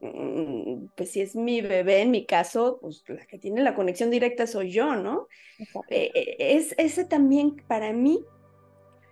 mm, 0.00 0.86
pues 0.94 1.10
si 1.10 1.20
es 1.20 1.34
mi 1.34 1.60
bebé, 1.60 2.02
en 2.02 2.12
mi 2.12 2.24
caso, 2.24 2.78
pues 2.80 3.02
la 3.08 3.26
que 3.26 3.40
tiene 3.40 3.64
la 3.64 3.74
conexión 3.74 4.12
directa 4.12 4.46
soy 4.46 4.70
yo, 4.70 4.94
¿no? 4.94 5.26
Eh, 5.88 6.12
eh, 6.14 6.36
es 6.38 6.72
ese 6.78 7.04
también 7.04 7.56
para 7.66 7.92
mí, 7.92 8.24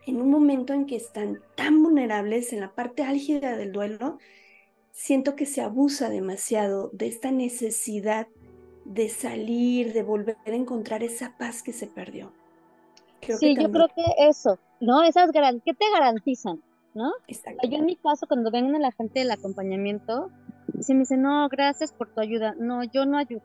en 0.06 0.20
un 0.20 0.30
momento 0.30 0.74
en 0.74 0.86
que 0.86 0.94
están 0.94 1.40
tan 1.56 1.82
vulnerables 1.82 2.52
en 2.52 2.60
la 2.60 2.72
parte 2.72 3.02
álgida 3.02 3.56
del 3.56 3.72
duelo, 3.72 4.18
siento 5.00 5.34
que 5.34 5.46
se 5.46 5.62
abusa 5.62 6.10
demasiado 6.10 6.90
de 6.92 7.06
esta 7.06 7.30
necesidad 7.30 8.26
de 8.84 9.08
salir, 9.08 9.94
de 9.94 10.02
volver 10.02 10.36
a 10.44 10.50
encontrar 10.50 11.02
esa 11.02 11.38
paz 11.38 11.62
que 11.62 11.72
se 11.72 11.86
perdió. 11.86 12.32
sí, 13.22 13.56
yo 13.58 13.70
creo 13.70 13.88
que 13.96 14.04
eso, 14.28 14.58
¿no? 14.78 15.02
Esas 15.02 15.30
¿qué 15.32 15.72
te 15.72 15.90
garantizan? 15.90 16.62
¿No? 16.92 17.12
Yo 17.26 17.78
en 17.78 17.86
mi 17.86 17.96
caso, 17.96 18.26
cuando 18.26 18.50
vengo 18.50 18.76
a 18.76 18.80
la 18.80 18.92
gente 18.92 19.20
del 19.20 19.30
acompañamiento, 19.30 20.30
se 20.80 20.92
me 20.92 21.00
dice, 21.00 21.16
no, 21.16 21.48
gracias 21.48 21.92
por 21.92 22.12
tu 22.12 22.20
ayuda. 22.20 22.54
No, 22.58 22.84
yo 22.84 23.06
no 23.06 23.16
ayudo. 23.16 23.42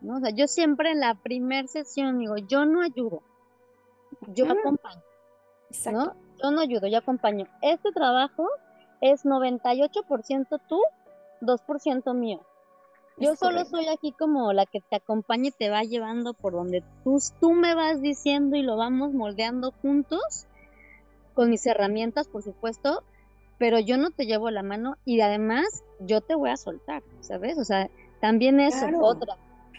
¿no? 0.00 0.16
O 0.16 0.20
sea, 0.20 0.30
yo 0.30 0.46
siempre 0.46 0.92
en 0.92 1.00
la 1.00 1.14
primer 1.16 1.68
sesión 1.68 2.18
digo, 2.18 2.36
yo 2.38 2.64
no 2.64 2.80
ayudo, 2.80 3.22
yo 4.28 4.46
acompaño. 4.50 5.02
¿no? 5.92 6.14
Yo 6.42 6.50
no 6.50 6.60
ayudo, 6.62 6.86
yo 6.86 6.96
acompaño. 6.96 7.46
Este 7.60 7.92
trabajo 7.92 8.48
es 9.00 9.24
98% 9.24 10.60
tú, 10.68 10.80
2% 11.40 12.14
mío. 12.14 12.40
Yo 13.16 13.36
solo 13.36 13.64
soy 13.64 13.86
aquí 13.86 14.12
como 14.12 14.52
la 14.52 14.66
que 14.66 14.80
te 14.80 14.96
acompaña 14.96 15.48
y 15.48 15.52
te 15.52 15.70
va 15.70 15.82
llevando 15.82 16.34
por 16.34 16.52
donde 16.52 16.82
tú, 17.04 17.18
tú 17.40 17.52
me 17.52 17.74
vas 17.74 18.00
diciendo 18.00 18.56
y 18.56 18.62
lo 18.62 18.76
vamos 18.76 19.12
moldeando 19.12 19.72
juntos, 19.82 20.46
con 21.34 21.50
mis 21.50 21.64
herramientas, 21.66 22.26
por 22.26 22.42
supuesto, 22.42 23.02
pero 23.58 23.78
yo 23.78 23.98
no 23.98 24.10
te 24.10 24.26
llevo 24.26 24.50
la 24.50 24.62
mano 24.62 24.96
y 25.04 25.20
además 25.20 25.84
yo 26.00 26.20
te 26.20 26.34
voy 26.34 26.50
a 26.50 26.56
soltar, 26.56 27.02
¿sabes? 27.20 27.56
O 27.58 27.64
sea, 27.64 27.88
también 28.20 28.58
eso, 28.58 28.86
otra. 29.00 29.36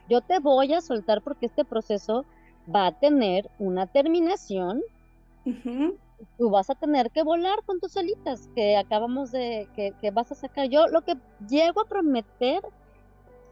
Yo 0.10 0.22
te 0.22 0.40
voy 0.40 0.74
a 0.74 0.82
soltar 0.82 1.22
porque 1.22 1.48
este 1.48 1.66
proceso 1.66 2.26
va 2.74 2.88
a 2.88 3.00
tener 3.00 3.50
una 3.60 3.88
terminación. 3.88 4.82
Tú 6.38 6.50
vas 6.50 6.70
a 6.70 6.76
tener 6.76 7.12
que 7.12 7.24
volar 7.24 7.64
con 7.66 7.80
tus 7.80 7.98
alitas 7.98 8.50
que 8.56 8.78
acabamos 8.78 9.32
de, 9.32 9.68
que, 9.76 9.94
que 10.02 10.12
vas 10.12 10.32
a 10.32 10.36
sacar. 10.36 10.68
Yo 10.70 10.88
lo 10.88 11.02
que 11.02 11.16
llego 11.48 11.82
a 11.82 11.86
prometer 11.86 12.62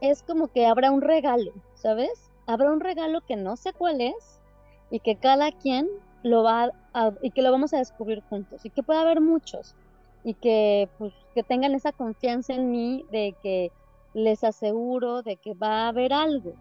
es 0.02 0.24
como 0.24 0.48
que 0.48 0.66
habrá 0.66 0.92
un 0.92 1.02
regalo, 1.02 1.52
¿sabes? 1.76 2.32
Habrá 2.46 2.72
un 2.72 2.80
regalo 2.80 3.22
que 3.22 3.36
no 3.36 3.56
sé 3.56 3.74
cuál 3.74 4.02
es 4.02 4.42
y 4.90 5.00
que 5.00 5.16
cada 5.16 5.52
quien 5.52 5.88
lo 6.24 6.44
va 6.44 6.72
a, 6.94 7.12
y 7.22 7.32
que 7.32 7.42
lo 7.42 7.52
vamos 7.52 7.74
a 7.74 7.78
descubrir 7.78 8.22
juntos 8.30 8.66
y 8.66 8.70
que 8.70 8.84
pueda 8.84 9.02
haber 9.02 9.22
muchos 9.22 9.76
y 10.24 10.34
que 10.36 10.90
pues 10.98 11.14
que 11.36 11.44
tengan 11.44 11.74
esa 11.74 11.92
confianza 11.92 12.54
en 12.54 12.72
mí 12.72 13.06
de 13.12 13.36
que 13.42 13.72
les 14.14 14.44
aseguro 14.44 15.22
de 15.22 15.38
que 15.38 15.54
va 15.54 15.86
a 15.86 15.88
haber 15.90 16.14
algo 16.14 16.54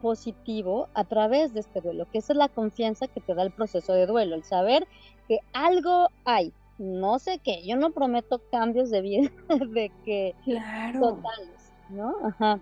positivo 0.00 0.88
a 0.94 1.04
través 1.04 1.54
de 1.54 1.60
este 1.60 1.80
duelo, 1.80 2.06
que 2.10 2.18
esa 2.18 2.32
es 2.32 2.38
la 2.38 2.48
confianza 2.48 3.08
que 3.08 3.20
te 3.20 3.34
da 3.34 3.42
el 3.42 3.50
proceso 3.50 3.92
de 3.92 4.06
duelo, 4.06 4.34
el 4.36 4.44
saber 4.44 4.86
que 5.26 5.38
algo 5.52 6.08
hay, 6.24 6.52
no 6.78 7.18
sé 7.18 7.40
qué, 7.42 7.62
yo 7.66 7.76
no 7.76 7.90
prometo 7.90 8.40
cambios 8.50 8.90
de 8.90 9.00
vida 9.02 9.30
de 9.70 9.90
que 10.04 10.34
claro. 10.44 11.00
totales, 11.00 11.72
¿no? 11.90 12.14
Ajá. 12.24 12.60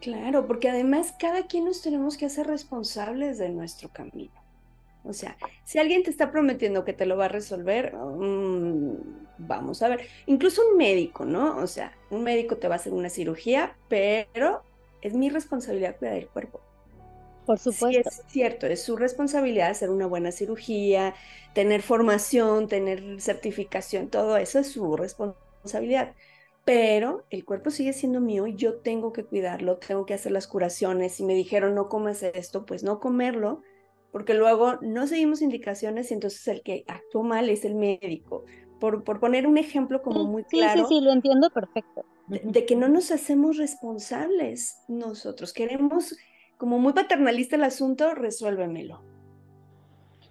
Claro, 0.00 0.46
porque 0.46 0.68
además 0.68 1.14
cada 1.18 1.46
quien 1.46 1.64
nos 1.64 1.80
tenemos 1.80 2.18
que 2.18 2.26
hacer 2.26 2.46
responsables 2.46 3.38
de 3.38 3.48
nuestro 3.48 3.88
camino. 3.88 4.44
O 5.04 5.12
sea, 5.12 5.36
si 5.64 5.78
alguien 5.78 6.02
te 6.02 6.10
está 6.10 6.30
prometiendo 6.30 6.84
que 6.84 6.94
te 6.94 7.06
lo 7.06 7.16
va 7.16 7.26
a 7.26 7.28
resolver, 7.28 7.94
mm, 7.94 8.96
vamos 9.38 9.82
a 9.82 9.88
ver. 9.88 10.08
Incluso 10.26 10.62
un 10.70 10.78
médico, 10.78 11.24
¿no? 11.24 11.58
O 11.58 11.66
sea, 11.66 11.92
un 12.10 12.22
médico 12.22 12.56
te 12.56 12.68
va 12.68 12.74
a 12.74 12.76
hacer 12.76 12.92
una 12.92 13.10
cirugía, 13.10 13.76
pero 13.88 14.62
es 15.04 15.14
mi 15.14 15.30
responsabilidad 15.30 15.96
cuidar 15.96 16.16
el 16.16 16.28
cuerpo. 16.28 16.60
Por 17.46 17.58
supuesto. 17.58 17.88
Sí, 17.88 17.96
es 17.96 18.32
cierto, 18.32 18.66
es 18.66 18.82
su 18.82 18.96
responsabilidad 18.96 19.70
hacer 19.70 19.90
una 19.90 20.06
buena 20.06 20.32
cirugía, 20.32 21.14
tener 21.52 21.82
formación, 21.82 22.68
tener 22.68 23.20
certificación, 23.20 24.08
todo 24.08 24.36
eso 24.38 24.58
es 24.58 24.72
su 24.72 24.96
responsabilidad 24.96 26.14
pero 26.64 27.24
el 27.30 27.44
cuerpo 27.44 27.70
sigue 27.70 27.92
siendo 27.92 28.20
mío 28.20 28.46
y 28.46 28.56
yo 28.56 28.76
tengo 28.76 29.12
que 29.12 29.24
cuidarlo, 29.24 29.76
tengo 29.76 30.06
que 30.06 30.14
hacer 30.14 30.32
las 30.32 30.46
curaciones. 30.46 31.12
Si 31.12 31.24
me 31.24 31.34
dijeron 31.34 31.74
no 31.74 31.88
comes 31.88 32.22
esto, 32.22 32.64
pues 32.64 32.82
no 32.82 33.00
comerlo, 33.00 33.60
porque 34.12 34.34
luego 34.34 34.78
no 34.80 35.06
seguimos 35.06 35.42
indicaciones 35.42 36.10
y 36.10 36.14
entonces 36.14 36.46
el 36.48 36.62
que 36.62 36.84
actuó 36.88 37.22
mal 37.22 37.50
es 37.50 37.64
el 37.64 37.74
médico. 37.74 38.44
Por, 38.80 39.04
por 39.04 39.20
poner 39.20 39.46
un 39.46 39.58
ejemplo 39.58 40.02
como 40.02 40.24
muy 40.24 40.44
claro. 40.44 40.86
Sí, 40.88 40.94
sí, 40.94 41.00
sí, 41.00 41.04
lo 41.04 41.12
entiendo 41.12 41.50
perfecto. 41.50 42.04
De, 42.26 42.64
que 42.64 42.76
no 42.76 42.88
nos 42.88 43.10
hacemos 43.10 43.58
responsables 43.58 44.78
nosotros. 44.88 45.52
Queremos, 45.52 46.16
como 46.56 46.78
muy 46.78 46.92
paternalista 46.92 47.56
el 47.56 47.64
asunto, 47.64 48.14
resuélvemelo. 48.14 49.02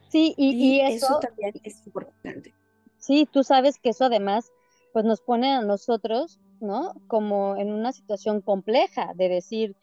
Sí, 0.10 0.34
y, 0.38 0.79
eso, 0.79 1.06
eso 1.08 1.19
también 1.19 1.53
es 1.63 1.86
importante. 1.86 2.53
Sí, 2.97 3.27
tú 3.32 3.43
sabes 3.43 3.79
que 3.79 3.89
eso 3.89 4.06
además 4.06 4.51
pues 4.93 5.06
nos 5.06 5.21
pone 5.21 5.51
a 5.51 5.62
nosotros, 5.62 6.39
¿no? 6.62 6.93
Como 7.08 7.58
en 7.58 7.73
una 7.73 7.91
situación 7.91 8.41
compleja 8.41 9.12
de 9.15 9.27
decir, 9.27 9.75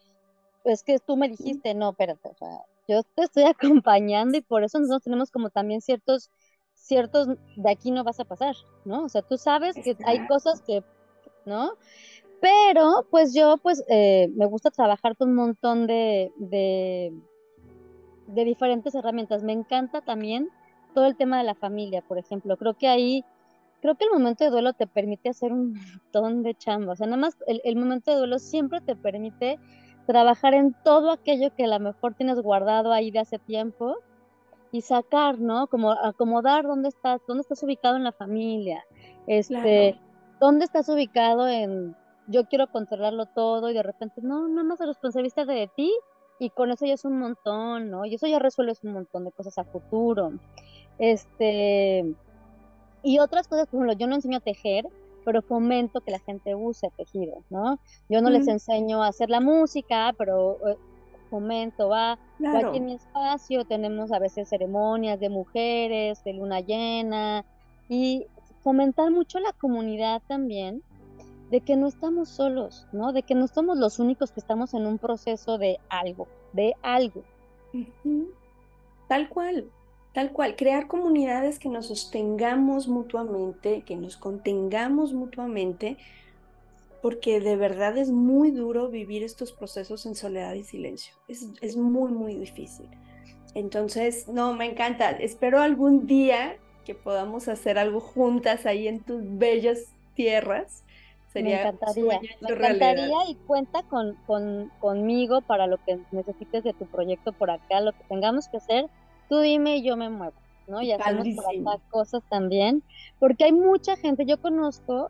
es 0.64 0.82
que 0.82 0.98
tú 1.00 1.16
me 1.16 1.28
dijiste, 1.28 1.74
no, 1.74 1.90
espérate, 1.90 2.28
o 2.28 2.34
sea, 2.34 2.60
yo 2.88 3.02
te 3.02 3.24
estoy 3.24 3.44
acompañando 3.84 4.38
y 4.38 4.40
por 4.40 4.64
eso 4.64 4.78
nosotros 4.78 5.02
tenemos 5.02 5.30
como 5.30 5.50
también 5.50 5.80
ciertos, 5.80 6.30
ciertos, 6.74 7.28
de 7.56 7.70
aquí 7.70 7.90
no 7.90 8.04
vas 8.04 8.20
a 8.20 8.24
pasar, 8.24 8.54
¿no? 8.84 9.04
O 9.04 9.08
sea, 9.08 9.22
tú 9.22 9.36
sabes 9.36 9.76
que 9.82 9.96
hay 10.04 10.26
cosas 10.26 10.62
que, 10.62 10.82
¿no? 11.46 11.72
Pero, 12.40 13.06
pues 13.10 13.34
yo, 13.34 13.56
pues, 13.58 13.84
eh, 13.88 14.28
me 14.34 14.46
gusta 14.46 14.70
trabajar 14.70 15.16
con 15.16 15.30
un 15.30 15.34
montón 15.34 15.86
de, 15.86 16.32
de, 16.36 17.12
de 18.28 18.44
diferentes 18.44 18.94
herramientas. 18.94 19.42
Me 19.42 19.52
encanta 19.52 20.00
también 20.00 20.48
todo 20.94 21.06
el 21.06 21.16
tema 21.16 21.38
de 21.38 21.44
la 21.44 21.54
familia, 21.54 22.02
por 22.02 22.18
ejemplo. 22.18 22.56
Creo 22.56 22.74
que 22.74 22.88
ahí 22.88 23.24
creo 23.80 23.94
que 23.94 24.04
el 24.04 24.10
momento 24.10 24.44
de 24.44 24.50
duelo 24.50 24.72
te 24.72 24.86
permite 24.86 25.30
hacer 25.30 25.52
un 25.52 25.74
montón 26.04 26.42
de 26.42 26.54
chamba. 26.54 26.92
O 26.92 26.96
sea, 26.96 27.06
nada 27.06 27.20
más 27.20 27.36
el, 27.46 27.76
momento 27.76 28.10
de 28.10 28.18
duelo 28.18 28.38
siempre 28.38 28.80
te 28.80 28.96
permite 28.96 29.58
trabajar 30.06 30.54
en 30.54 30.74
todo 30.84 31.10
aquello 31.10 31.54
que 31.54 31.64
a 31.64 31.68
lo 31.68 31.80
mejor 31.80 32.14
tienes 32.14 32.40
guardado 32.40 32.92
ahí 32.92 33.10
de 33.10 33.20
hace 33.20 33.38
tiempo 33.38 33.96
y 34.72 34.82
sacar, 34.82 35.38
¿no? 35.38 35.66
Como 35.66 35.92
acomodar 35.92 36.64
dónde 36.64 36.88
estás, 36.88 37.20
dónde 37.26 37.42
estás 37.42 37.62
ubicado 37.62 37.96
en 37.96 38.04
la 38.04 38.12
familia, 38.12 38.84
este, 39.26 39.98
dónde 40.40 40.64
estás 40.64 40.88
ubicado 40.88 41.46
en 41.46 41.94
yo 42.26 42.44
quiero 42.46 42.68
controlarlo 42.68 43.26
todo 43.26 43.70
y 43.70 43.74
de 43.74 43.82
repente, 43.82 44.20
no, 44.22 44.48
nada 44.48 44.62
más 44.62 44.80
el 44.80 44.88
responsabilista 44.88 45.44
de 45.44 45.68
ti 45.74 45.92
y 46.38 46.50
con 46.50 46.70
eso 46.70 46.86
ya 46.86 46.94
es 46.94 47.04
un 47.04 47.18
montón, 47.18 47.90
¿no? 47.90 48.06
Y 48.06 48.14
eso 48.14 48.26
ya 48.26 48.38
resuelves 48.38 48.82
un 48.84 48.92
montón 48.92 49.24
de 49.24 49.32
cosas 49.32 49.58
a 49.58 49.64
futuro. 49.64 50.32
Este, 50.98 52.14
y 53.02 53.18
otras 53.18 53.48
cosas, 53.48 53.66
por 53.66 53.80
ejemplo, 53.80 53.98
yo 53.98 54.06
no 54.06 54.14
enseño 54.14 54.38
a 54.38 54.40
tejer, 54.40 54.86
pero 55.24 55.42
fomento 55.42 56.00
que 56.00 56.12
la 56.12 56.20
gente 56.20 56.54
use 56.54 56.90
tejidos, 56.96 57.44
¿no? 57.50 57.78
Yo 58.08 58.22
no 58.22 58.30
les 58.30 58.48
enseño 58.48 59.02
a 59.02 59.08
hacer 59.08 59.28
la 59.28 59.40
música, 59.40 60.14
pero 60.16 60.56
eh, 60.66 60.76
fomento, 61.30 61.88
va, 61.88 62.12
aquí 62.12 62.78
en 62.78 62.86
mi 62.86 62.94
espacio 62.94 63.64
tenemos 63.64 64.12
a 64.12 64.18
veces 64.18 64.48
ceremonias 64.48 65.18
de 65.20 65.28
mujeres, 65.28 66.22
de 66.24 66.32
luna 66.32 66.60
llena, 66.60 67.44
y 67.88 68.26
fomentar 68.62 69.10
mucho 69.10 69.38
la 69.40 69.52
comunidad 69.52 70.22
también, 70.26 70.82
de 71.50 71.60
que 71.60 71.76
no 71.76 71.88
estamos 71.88 72.28
solos, 72.28 72.86
¿no? 72.92 73.12
De 73.12 73.22
que 73.22 73.34
no 73.34 73.48
somos 73.48 73.76
los 73.76 73.98
únicos 73.98 74.30
que 74.30 74.40
estamos 74.40 74.72
en 74.74 74.86
un 74.86 74.98
proceso 74.98 75.58
de 75.58 75.78
algo, 75.88 76.28
de 76.52 76.74
algo. 76.82 77.24
Tal 79.08 79.28
cual, 79.28 79.70
Tal 80.12 80.32
cual, 80.32 80.56
crear 80.56 80.88
comunidades 80.88 81.60
que 81.60 81.68
nos 81.68 81.86
sostengamos 81.86 82.88
mutuamente, 82.88 83.82
que 83.82 83.94
nos 83.94 84.16
contengamos 84.16 85.12
mutuamente, 85.12 85.98
porque 87.00 87.40
de 87.40 87.54
verdad 87.54 87.96
es 87.96 88.10
muy 88.10 88.50
duro 88.50 88.88
vivir 88.88 89.22
estos 89.22 89.52
procesos 89.52 90.06
en 90.06 90.16
soledad 90.16 90.54
y 90.54 90.64
silencio. 90.64 91.14
Es, 91.28 91.76
muy, 91.76 92.10
muy 92.10 92.34
difícil. 92.34 92.88
Entonces, 93.54 94.26
no, 94.26 94.52
me 94.54 94.66
encanta. 94.66 95.10
Espero 95.12 95.60
algún 95.60 96.08
día 96.08 96.56
que 96.84 96.94
podamos 96.94 97.48
hacer 97.48 97.78
algo 97.78 98.00
juntas 98.00 98.66
ahí 98.66 98.88
en 98.88 99.00
tus 99.00 99.20
bellas 99.38 99.92
tierras. 100.14 100.84
Sería 101.32 101.56
me 101.56 101.62
encantaría, 101.62 102.20
me 102.40 102.50
encantaría 102.50 103.16
y 103.28 103.34
cuenta 103.46 103.82
con, 103.84 104.16
con, 104.26 104.72
conmigo 104.80 105.42
para 105.42 105.68
lo 105.68 105.76
que 105.84 105.98
necesites 106.10 106.64
de 106.64 106.72
tu 106.72 106.86
proyecto 106.86 107.32
por 107.32 107.50
acá, 107.50 107.80
lo 107.80 107.92
que 107.92 108.02
tengamos 108.08 108.48
que 108.48 108.56
hacer 108.56 108.86
tú 109.30 109.38
dime 109.38 109.76
y 109.76 109.82
yo 109.82 109.96
me 109.96 110.10
muevo, 110.10 110.34
¿no? 110.66 110.82
Y 110.82 110.92
hacemos 110.92 111.26
por 111.64 111.80
cosas 111.88 112.22
también, 112.28 112.82
porque 113.18 113.44
hay 113.44 113.52
mucha 113.52 113.96
gente, 113.96 114.26
yo 114.26 114.42
conozco, 114.42 115.08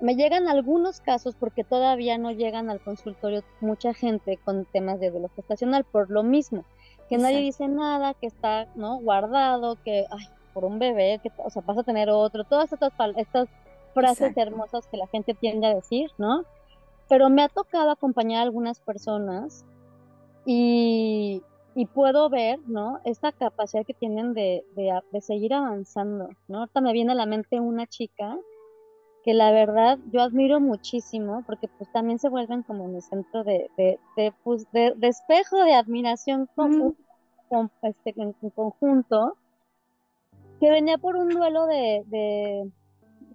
me 0.00 0.16
llegan 0.16 0.48
algunos 0.48 1.00
casos 1.00 1.36
porque 1.38 1.64
todavía 1.64 2.18
no 2.18 2.32
llegan 2.32 2.68
al 2.68 2.80
consultorio 2.80 3.42
mucha 3.60 3.94
gente 3.94 4.38
con 4.44 4.66
temas 4.66 5.00
de 5.00 5.10
duelo 5.10 5.30
gestacional 5.34 5.84
por 5.84 6.10
lo 6.10 6.24
mismo, 6.24 6.64
que 7.08 7.16
nadie 7.16 7.38
dice 7.38 7.68
nada, 7.68 8.12
que 8.12 8.26
está, 8.26 8.66
¿no? 8.74 8.98
Guardado, 8.98 9.78
que, 9.84 10.04
ay, 10.10 10.26
por 10.48 10.64
un 10.64 10.78
bebé, 10.78 11.20
que, 11.22 11.30
o 11.38 11.50
sea, 11.50 11.62
vas 11.62 11.78
a 11.78 11.82
tener 11.82 12.10
otro, 12.10 12.44
todas 12.44 12.72
estas, 12.72 12.92
estas 13.16 13.48
frases 13.94 14.36
hermosas 14.36 14.86
que 14.86 14.96
la 14.96 15.06
gente 15.06 15.34
tiende 15.34 15.66
a 15.66 15.74
decir, 15.74 16.10
¿no? 16.18 16.44
Pero 17.08 17.30
me 17.30 17.42
ha 17.42 17.48
tocado 17.48 17.90
acompañar 17.90 18.40
a 18.40 18.42
algunas 18.42 18.80
personas 18.80 19.64
y, 20.44 21.42
puedo 21.94 22.28
ver, 22.28 22.58
¿no? 22.66 23.00
Esta 23.04 23.30
capacidad 23.32 23.86
que 23.86 23.94
tienen 23.94 24.34
de, 24.34 24.64
de, 24.74 25.20
seguir 25.20 25.54
avanzando, 25.54 26.28
¿no? 26.48 26.58
Ahorita 26.58 26.80
me 26.80 26.92
viene 26.92 27.12
a 27.12 27.14
la 27.14 27.26
mente 27.26 27.60
una 27.60 27.86
chica 27.86 28.36
que 29.24 29.32
la 29.32 29.52
verdad 29.52 29.98
yo 30.12 30.22
admiro 30.22 30.58
muchísimo 30.58 31.44
porque 31.46 31.68
pues 31.68 31.90
también 31.92 32.18
se 32.18 32.28
vuelven 32.28 32.62
como 32.62 32.88
mi 32.88 33.00
centro 33.00 33.44
de, 33.44 33.70
de, 33.76 33.98
de, 34.16 34.32
pues, 34.42 34.66
de 34.72 34.94
espejo 35.02 35.62
de 35.64 35.74
admiración 35.74 36.48
con, 36.54 36.96
este, 37.82 38.14
en, 38.16 38.32
conjunto, 38.50 39.36
que 40.60 40.70
venía 40.70 40.98
por 40.98 41.16
un 41.16 41.28
duelo 41.28 41.66
de, 41.66 42.04
de 42.06 42.70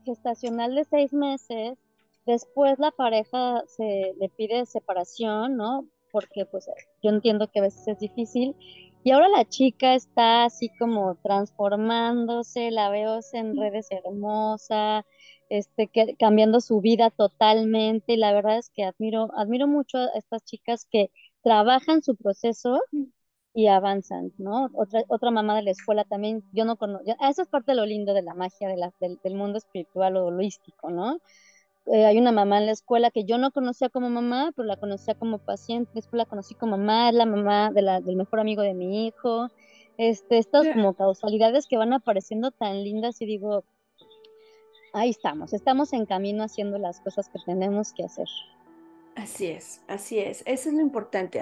gestacional 0.05 0.75
de 0.75 0.85
seis 0.85 1.13
meses, 1.13 1.77
después 2.25 2.79
la 2.79 2.91
pareja 2.91 3.63
se 3.67 4.13
le 4.19 4.29
pide 4.29 4.65
separación, 4.65 5.57
¿no? 5.57 5.87
Porque 6.11 6.45
pues 6.45 6.69
yo 7.01 7.09
entiendo 7.09 7.49
que 7.49 7.59
a 7.59 7.63
veces 7.63 7.87
es 7.87 7.99
difícil, 7.99 8.55
y 9.05 9.11
ahora 9.11 9.27
la 9.27 9.43
chica 9.43 9.95
está 9.95 10.45
así 10.45 10.69
como 10.79 11.15
transformándose, 11.15 12.71
la 12.71 12.89
veo 12.89 13.19
en 13.33 13.57
redes 13.57 13.87
hermosa, 13.91 15.05
este, 15.49 15.87
que, 15.87 16.15
cambiando 16.17 16.61
su 16.61 16.79
vida 16.79 17.09
totalmente. 17.09 18.13
Y 18.13 18.17
la 18.17 18.31
verdad 18.31 18.57
es 18.57 18.69
que 18.69 18.85
admiro, 18.85 19.29
admiro 19.35 19.67
mucho 19.67 19.97
a 19.97 20.17
estas 20.17 20.45
chicas 20.45 20.87
que 20.89 21.11
trabajan 21.43 22.01
su 22.01 22.15
proceso 22.15 22.79
y 23.53 23.67
avanzan, 23.67 24.31
¿no? 24.37 24.69
Otra, 24.73 25.03
otra 25.07 25.31
mamá 25.31 25.55
de 25.55 25.63
la 25.63 25.71
escuela 25.71 26.03
también, 26.05 26.43
yo 26.53 26.65
no 26.65 26.75
conozco, 26.75 27.05
eso 27.29 27.41
es 27.43 27.47
parte 27.47 27.71
de 27.71 27.75
lo 27.75 27.85
lindo 27.85 28.13
de 28.13 28.23
la 28.23 28.33
magia 28.33 28.67
de 28.67 28.77
la, 28.77 28.91
del, 28.99 29.19
del, 29.23 29.35
mundo 29.35 29.59
espiritual 29.59 30.17
o 30.17 30.25
holístico, 30.25 30.89
¿no? 30.89 31.19
Eh, 31.85 32.05
hay 32.05 32.17
una 32.17 32.31
mamá 32.31 32.59
en 32.59 32.65
la 32.65 32.71
escuela 32.71 33.11
que 33.11 33.25
yo 33.25 33.37
no 33.37 33.51
conocía 33.51 33.89
como 33.89 34.09
mamá, 34.09 34.51
pero 34.55 34.65
la 34.65 34.77
conocía 34.77 35.15
como 35.15 35.37
paciente, 35.39 35.91
después 35.93 36.17
la 36.17 36.25
conocí 36.25 36.55
como 36.55 36.77
mamá, 36.77 37.09
es 37.09 37.15
la 37.15 37.25
mamá 37.25 37.71
de 37.71 37.81
la, 37.81 37.99
del 37.99 38.15
mejor 38.15 38.39
amigo 38.39 38.61
de 38.61 38.73
mi 38.73 39.07
hijo. 39.07 39.49
Este, 39.97 40.39
estas 40.39 40.67
como 40.69 40.93
causalidades 40.95 41.67
que 41.67 41.77
van 41.77 41.93
apareciendo 41.93 42.51
tan 42.51 42.83
lindas 42.83 43.21
y 43.21 43.25
digo, 43.25 43.63
ahí 44.93 45.09
estamos, 45.09 45.53
estamos 45.53 45.93
en 45.93 46.05
camino 46.05 46.43
haciendo 46.43 46.79
las 46.79 46.99
cosas 47.01 47.29
que 47.29 47.39
tenemos 47.45 47.93
que 47.93 48.05
hacer. 48.05 48.27
Así 49.15 49.47
es, 49.47 49.81
así 49.87 50.17
es, 50.19 50.41
eso 50.47 50.69
es 50.69 50.75
lo 50.75 50.81
importante. 50.81 51.41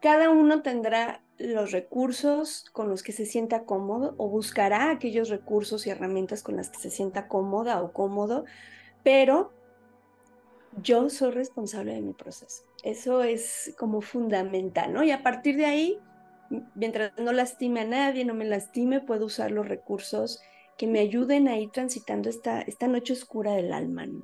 Cada 0.00 0.30
uno 0.30 0.62
tendrá 0.62 1.22
los 1.38 1.72
recursos 1.72 2.66
con 2.72 2.88
los 2.88 3.02
que 3.02 3.12
se 3.12 3.26
sienta 3.26 3.64
cómodo 3.64 4.14
o 4.18 4.28
buscará 4.28 4.90
aquellos 4.90 5.28
recursos 5.28 5.86
y 5.86 5.90
herramientas 5.90 6.42
con 6.42 6.56
las 6.56 6.70
que 6.70 6.78
se 6.78 6.90
sienta 6.90 7.28
cómoda 7.28 7.82
o 7.82 7.92
cómodo, 7.92 8.44
pero 9.02 9.52
yo 10.82 11.10
soy 11.10 11.30
responsable 11.30 11.94
de 11.94 12.00
mi 12.00 12.12
proceso. 12.12 12.64
Eso 12.82 13.22
es 13.22 13.74
como 13.78 14.00
fundamental, 14.00 14.92
¿no? 14.92 15.02
Y 15.02 15.10
a 15.10 15.22
partir 15.22 15.56
de 15.56 15.66
ahí, 15.66 15.98
mientras 16.74 17.12
no 17.18 17.32
lastime 17.32 17.80
a 17.80 17.84
nadie, 17.84 18.24
no 18.24 18.34
me 18.34 18.44
lastime, 18.44 19.00
puedo 19.00 19.26
usar 19.26 19.50
los 19.50 19.68
recursos 19.68 20.40
que 20.76 20.86
me 20.86 21.00
ayuden 21.00 21.48
a 21.48 21.58
ir 21.58 21.70
transitando 21.70 22.28
esta, 22.28 22.60
esta 22.62 22.86
noche 22.86 23.12
oscura 23.12 23.52
del 23.52 23.72
alma, 23.72 24.06
¿no? 24.06 24.20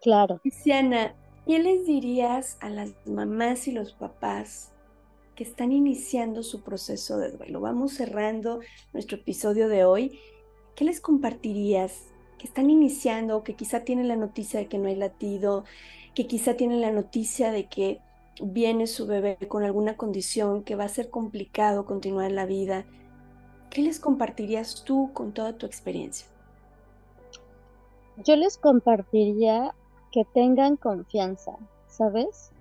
Claro. 0.00 0.40
Luciana, 0.44 1.14
¿qué 1.46 1.58
les 1.58 1.84
dirías 1.84 2.56
a 2.60 2.70
las 2.70 2.94
mamás 3.04 3.68
y 3.68 3.72
los 3.72 3.92
papás 3.92 4.72
que 5.40 5.44
están 5.44 5.72
iniciando 5.72 6.42
su 6.42 6.60
proceso 6.60 7.16
de 7.16 7.30
duelo? 7.30 7.62
Vamos 7.62 7.94
cerrando 7.94 8.60
nuestro 8.92 9.16
episodio 9.16 9.70
de 9.70 9.86
hoy. 9.86 10.20
¿Qué 10.74 10.84
les 10.84 11.00
compartirías 11.00 12.08
que 12.36 12.46
están 12.46 12.68
iniciando, 12.68 13.42
que 13.42 13.54
quizá 13.54 13.80
tienen 13.80 14.06
la 14.08 14.16
noticia 14.16 14.60
de 14.60 14.66
que 14.66 14.76
no 14.76 14.88
hay 14.88 14.96
latido, 14.96 15.64
que 16.14 16.26
quizá 16.26 16.58
tienen 16.58 16.82
la 16.82 16.90
noticia 16.90 17.52
de 17.52 17.68
que 17.68 18.02
viene 18.42 18.86
su 18.86 19.06
bebé 19.06 19.38
con 19.48 19.62
alguna 19.62 19.96
condición, 19.96 20.62
que 20.62 20.76
va 20.76 20.84
a 20.84 20.88
ser 20.88 21.08
complicado 21.08 21.86
continuar 21.86 22.30
la 22.32 22.44
vida. 22.44 22.84
¿Qué 23.70 23.80
les 23.80 23.98
compartirías 23.98 24.84
tú 24.84 25.10
con 25.14 25.32
toda 25.32 25.56
tu 25.56 25.64
experiencia? 25.64 26.26
Yo 28.26 28.36
les 28.36 28.58
compartiría 28.58 29.74
que 30.12 30.26
tengan 30.34 30.76
confianza, 30.76 31.56
¿sabes? 31.88 32.52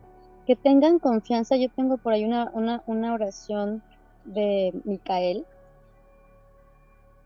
Que 0.49 0.55
tengan 0.55 0.97
confianza. 0.97 1.57
Yo 1.57 1.69
tengo 1.69 1.97
por 1.97 2.11
ahí 2.11 2.25
una, 2.25 2.49
una, 2.55 2.81
una 2.87 3.13
oración 3.13 3.83
de 4.25 4.73
Micael, 4.83 5.45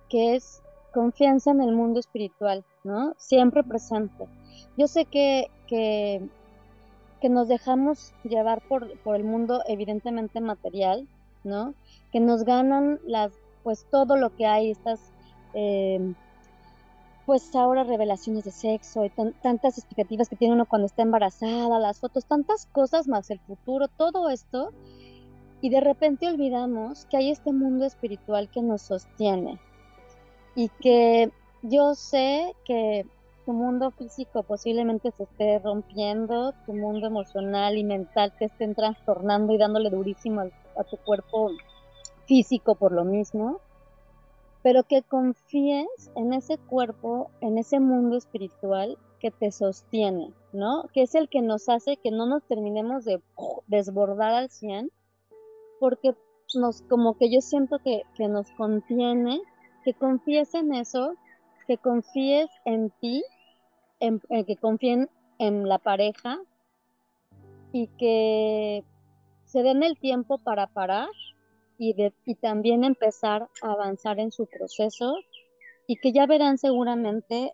que 0.10 0.36
es 0.36 0.62
confianza 0.94 1.52
en 1.52 1.62
el 1.62 1.72
mundo 1.72 2.02
espiritual, 2.02 2.66
¿no? 2.84 3.14
Siempre 3.16 3.64
presente. 3.64 4.28
Yo 4.76 4.90
sé 4.90 5.06
que, 5.06 5.50
que, 5.68 6.28
que 7.22 7.30
nos 7.30 7.48
dejamos 7.48 8.12
llevar 8.26 8.62
por, 8.68 9.00
por, 9.00 9.16
el 9.16 9.24
mundo 9.24 9.64
evidentemente 9.70 10.42
material, 10.42 11.08
¿no? 11.46 11.76
Que 12.12 12.20
nos 12.20 12.44
ganan 12.44 13.00
las, 13.08 13.32
pues 13.64 13.88
todo 13.90 14.18
lo 14.18 14.36
que 14.36 14.48
hay, 14.48 14.70
estas, 14.70 15.14
eh, 15.54 16.14
pues 17.26 17.56
ahora 17.56 17.84
revelaciones 17.84 18.44
de 18.44 18.52
sexo 18.52 19.06
y 19.06 19.10
tantas 19.10 19.78
expectativas 19.78 20.30
que 20.30 20.36
tiene 20.36 20.54
uno 20.54 20.66
cuando 20.66 20.88
está 20.88 21.04
embarazada, 21.04 21.80
las 21.80 22.00
fotos, 22.00 22.26
tantas 22.26 22.66
cosas 22.68 23.08
más 23.08 23.30
el 23.32 23.40
futuro, 23.40 23.88
todo 23.88 24.30
esto. 24.30 24.72
Y 25.62 25.70
de 25.70 25.80
repente 25.80 26.28
olvidamos 26.28 27.06
que 27.06 27.18
hay 27.18 27.32
este 27.32 27.54
mundo 27.54 27.86
espiritual 27.86 28.50
que 28.50 28.62
nos 28.62 28.82
sostiene, 28.82 29.60
y 30.56 30.70
que 30.70 31.32
yo 31.62 31.96
sé 31.96 32.56
que 32.66 33.06
tu 33.46 33.54
mundo 33.54 33.92
físico 33.92 34.44
posiblemente 34.44 35.12
se 35.12 35.24
esté 35.24 35.60
rompiendo, 35.60 36.54
tu 36.66 36.74
mundo 36.74 37.08
emocional 37.08 37.78
y 37.78 37.84
mental 37.84 38.34
te 38.38 38.46
estén 38.46 38.76
trastornando 38.76 39.54
y 39.54 39.58
dándole 39.58 39.90
durísimo 39.90 40.42
a, 40.42 40.84
tu 40.84 40.98
cuerpo 40.98 41.52
físico 42.26 42.76
por 42.76 42.92
lo 42.92 43.04
mismo, 43.04 43.60
pero 44.64 44.84
que 44.84 45.04
confíes 45.04 46.12
en 46.16 46.34
ese 46.34 46.58
cuerpo, 46.58 47.30
en 47.42 47.58
ese 47.58 47.80
mundo 47.80 48.18
espiritual 48.18 48.98
que 49.20 49.30
te 49.30 49.52
sostiene, 49.52 50.34
¿no? 50.54 50.86
Que 50.94 51.04
es 51.04 51.16
el 51.16 51.30
que 51.30 51.42
nos 51.42 51.70
hace 51.70 51.98
que 51.98 52.12
no 52.12 52.26
nos 52.26 52.44
terminemos 52.44 53.04
de 53.04 53.22
desbordar 53.68 54.34
al 54.34 54.50
100, 54.50 54.90
porque 55.80 56.16
nos, 56.56 56.82
como 56.84 57.18
que 57.18 57.30
yo 57.30 57.42
siento 57.42 57.80
que, 57.80 58.04
que 58.16 58.28
nos 58.28 58.50
contiene 58.52 59.42
que 59.84 59.94
confíes 59.94 60.54
en 60.56 60.74
eso, 60.74 61.16
que 61.68 61.78
confíes 61.78 62.50
en 62.64 62.90
ti, 63.02 63.24
en, 64.00 64.22
eh, 64.30 64.46
que 64.46 64.56
confíen 64.56 65.10
en 65.40 65.68
la 65.68 65.78
pareja 65.78 66.40
y 67.74 67.88
que 67.88 68.84
se 69.44 69.62
den 69.62 69.84
el 69.84 69.98
tiempo 69.98 70.38
para 70.38 70.68
parar 70.68 71.10
y, 71.90 72.14
y 72.26 72.36
también 72.36 72.84
empezar 72.84 73.50
a 73.62 73.72
avanzar 73.72 74.20
en 74.20 74.32
su 74.32 74.46
proceso 74.48 75.16
y 75.88 75.98
que 75.98 76.12
ya 76.12 76.26
verán 76.26 76.58
seguramente 76.58 77.54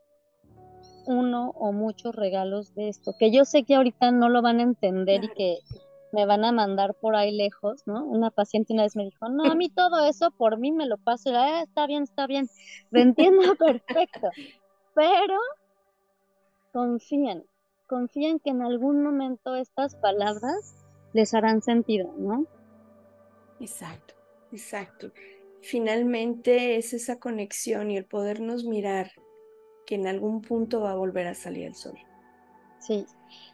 uno 1.06 1.52
o 1.56 1.72
muchos 1.72 2.16
regalos 2.16 2.76
de 2.76 2.90
esto, 2.90 3.16
que 3.18 3.32
yo 3.32 3.46
sé 3.46 3.64
que 3.64 3.76
ahorita 3.76 4.12
no 4.12 4.30
lo 4.30 4.42
van 4.42 4.60
a 4.60 4.64
entender 4.64 5.24
y 5.24 5.30
que 5.30 5.58
me 6.12 6.26
van 6.26 6.44
a 6.44 6.52
mandar 6.52 6.96
por 6.96 7.16
ahí 7.16 7.36
lejos, 7.36 7.84
¿no? 7.86 8.04
Una 8.06 8.32
paciente 8.32 8.74
una 8.74 8.84
vez 8.84 8.96
me 8.96 9.06
dijo, 9.06 9.30
no, 9.30 9.46
a 9.46 9.56
mí 9.56 9.70
todo 9.70 10.06
eso 10.06 10.32
por 10.32 10.58
mí 10.58 10.72
me 10.72 10.88
lo 10.88 10.98
paso, 10.98 11.32
ah, 11.36 11.64
está 11.64 11.88
bien, 11.88 12.04
está 12.04 12.28
bien, 12.28 12.48
lo 12.92 13.02
entiendo 13.02 13.42
perfecto, 13.60 14.30
pero 14.94 15.40
confíen, 16.72 17.46
confíen 17.88 18.40
que 18.40 18.52
en 18.52 18.62
algún 18.62 19.04
momento 19.04 19.56
estas 19.56 19.96
palabras 19.96 20.76
les 21.14 21.34
harán 21.34 21.62
sentido, 21.62 22.14
¿no? 22.18 22.46
Exacto, 23.60 24.14
exacto. 24.52 25.12
Finalmente 25.62 26.78
es 26.78 26.94
esa 26.94 27.20
conexión 27.20 27.92
y 27.92 27.98
el 27.98 28.06
podernos 28.06 28.64
mirar 28.66 29.12
que 29.86 29.96
en 29.96 30.08
algún 30.08 30.42
punto 30.42 30.82
va 30.82 30.92
a 30.92 30.96
volver 30.96 31.28
a 31.28 31.34
salir 31.34 31.66
el 31.66 31.76
sol. 31.76 31.98
Sí, 32.80 33.06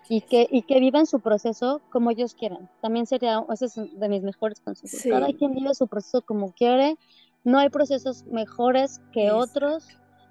y 0.08 0.22
que, 0.22 0.48
y 0.52 0.62
que 0.62 0.80
vivan 0.80 1.08
su 1.08 1.20
proceso 1.20 1.82
como 1.90 2.12
ellos 2.12 2.36
quieran. 2.36 2.70
También 2.82 3.06
sería, 3.08 3.44
ese 3.52 3.66
es 3.66 3.76
de 3.76 4.10
mis 4.10 4.22
mejores 4.22 4.60
consejos. 4.60 5.02
Cada 5.10 5.34
quien 5.34 5.54
vive 5.54 5.74
su 5.74 5.88
proceso 5.88 6.22
como 6.22 6.54
quiere, 6.54 6.96
no 7.44 7.58
hay 7.58 7.70
procesos 7.70 8.26
mejores 8.26 9.02
que 9.14 9.32
otros, 9.32 9.88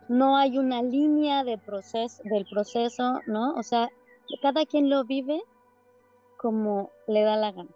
no 0.09 0.37
hay 0.37 0.59
una 0.59 0.83
línea 0.83 1.42
de 1.42 1.59
proceso, 1.59 2.22
del 2.24 2.46
proceso, 2.46 3.20
¿no? 3.27 3.55
O 3.55 3.62
sea, 3.62 3.88
cada 4.42 4.64
quien 4.64 4.90
lo 4.90 5.05
vive 5.05 5.40
como 6.37 6.90
le 7.09 7.22
da 7.22 7.37
la 7.37 7.53
gana. 7.53 7.70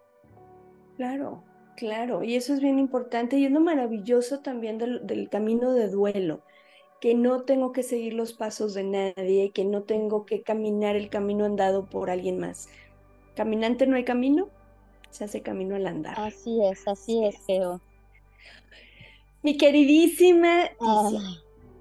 Claro, 0.95 1.43
claro, 1.79 2.23
y 2.23 2.35
eso 2.35 2.53
es 2.53 2.59
bien 2.59 2.77
importante 2.77 3.37
y 3.37 3.45
es 3.45 3.51
lo 3.51 3.61
maravilloso 3.61 4.39
también 4.41 4.77
del, 4.77 5.07
del 5.07 5.29
camino 5.29 5.73
de 5.73 5.87
duelo 5.87 6.41
que 6.99 7.15
no 7.15 7.43
tengo 7.43 7.71
que 7.71 7.81
seguir 7.81 8.13
los 8.13 8.33
pasos 8.33 8.73
de 8.73 8.83
nadie, 8.83 9.51
que 9.53 9.63
no 9.63 9.83
tengo 9.83 10.25
que 10.25 10.41
caminar 10.41 10.97
el 10.97 11.09
camino 11.09 11.45
andado 11.45 11.85
por 11.85 12.09
alguien 12.09 12.39
más. 12.39 12.67
Caminante 13.35 13.87
no 13.87 13.95
hay 13.95 14.03
camino, 14.03 14.49
se 15.09 15.23
hace 15.23 15.41
camino 15.41 15.77
al 15.77 15.87
andar. 15.87 16.19
Así 16.19 16.59
es, 16.65 16.85
así, 16.87 17.23
es, 17.23 17.37
Geo. 17.45 17.79
Mi 19.41 19.55
queridísima 19.55 20.71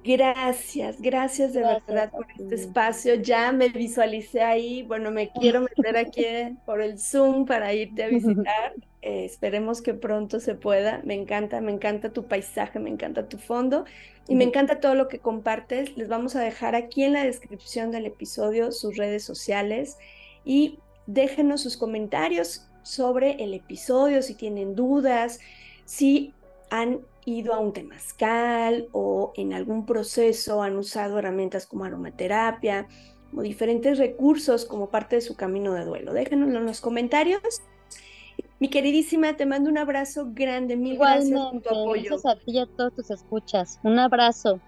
Gracias, 0.04 1.02
gracias 1.02 1.52
de 1.52 1.60
verdad 1.60 2.10
por 2.10 2.26
este 2.38 2.54
espacio. 2.54 3.16
Ya 3.16 3.52
me 3.52 3.68
visualicé 3.68 4.40
ahí. 4.40 4.82
Bueno, 4.84 5.10
me 5.10 5.30
quiero 5.40 5.60
meter 5.60 5.96
aquí 5.98 6.24
por 6.64 6.80
el 6.80 6.98
Zoom 6.98 7.44
para 7.44 7.74
irte 7.74 8.04
a 8.04 8.08
visitar. 8.08 8.74
Eh, 9.02 9.24
esperemos 9.24 9.80
que 9.80 9.94
pronto 9.94 10.40
se 10.40 10.54
pueda. 10.54 11.00
Me 11.04 11.14
encanta, 11.14 11.60
me 11.60 11.72
encanta 11.72 12.10
tu 12.10 12.26
paisaje, 12.26 12.78
me 12.78 12.90
encanta 12.90 13.28
tu 13.28 13.38
fondo 13.38 13.84
y 14.26 14.34
me 14.34 14.44
encanta 14.44 14.80
todo 14.80 14.94
lo 14.94 15.08
que 15.08 15.18
compartes. 15.18 15.96
Les 15.96 16.08
vamos 16.08 16.36
a 16.36 16.40
dejar 16.40 16.74
aquí 16.74 17.04
en 17.04 17.12
la 17.12 17.24
descripción 17.24 17.90
del 17.90 18.06
episodio 18.06 18.72
sus 18.72 18.96
redes 18.96 19.24
sociales 19.24 19.98
y 20.44 20.78
déjenos 21.06 21.62
sus 21.62 21.76
comentarios 21.76 22.66
sobre 22.82 23.42
el 23.42 23.54
episodio, 23.54 24.22
si 24.22 24.34
tienen 24.34 24.74
dudas, 24.74 25.40
si 25.84 26.34
han 26.70 27.00
ido 27.24 27.54
a 27.54 27.58
un 27.58 27.72
temazcal 27.72 28.88
o 28.92 29.32
en 29.36 29.52
algún 29.52 29.84
proceso 29.84 30.62
han 30.62 30.76
usado 30.76 31.18
herramientas 31.18 31.66
como 31.66 31.84
aromaterapia 31.84 32.88
o 33.36 33.42
diferentes 33.42 33.98
recursos 33.98 34.64
como 34.64 34.88
parte 34.88 35.16
de 35.16 35.22
su 35.22 35.36
camino 35.36 35.74
de 35.74 35.84
duelo. 35.84 36.12
Déjenoslo 36.14 36.58
en 36.58 36.66
los 36.66 36.80
comentarios. 36.80 37.42
Mi 38.60 38.68
queridísima, 38.68 39.36
te 39.36 39.46
mando 39.46 39.70
un 39.70 39.78
abrazo 39.78 40.30
grande, 40.32 40.76
mil 40.76 40.98
gracias 40.98 41.38
por 41.38 41.62
tu 41.62 41.68
apoyo. 41.68 42.02
Gracias 42.10 42.26
a 42.26 42.36
ti 42.36 42.52
y 42.52 42.58
a 42.58 42.66
todos 42.66 42.94
tus 42.94 43.10
escuchas. 43.10 43.78
Un 43.84 43.98
abrazo. 43.98 44.60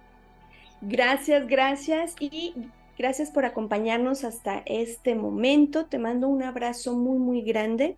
Gracias, 0.80 1.46
gracias 1.46 2.14
y 2.20 2.54
gracias 2.96 3.30
por 3.30 3.44
acompañarnos 3.44 4.24
hasta 4.24 4.62
este 4.66 5.14
momento. 5.14 5.86
Te 5.86 5.98
mando 5.98 6.28
un 6.28 6.42
abrazo 6.42 6.94
muy, 6.94 7.18
muy 7.18 7.42
grande. 7.42 7.96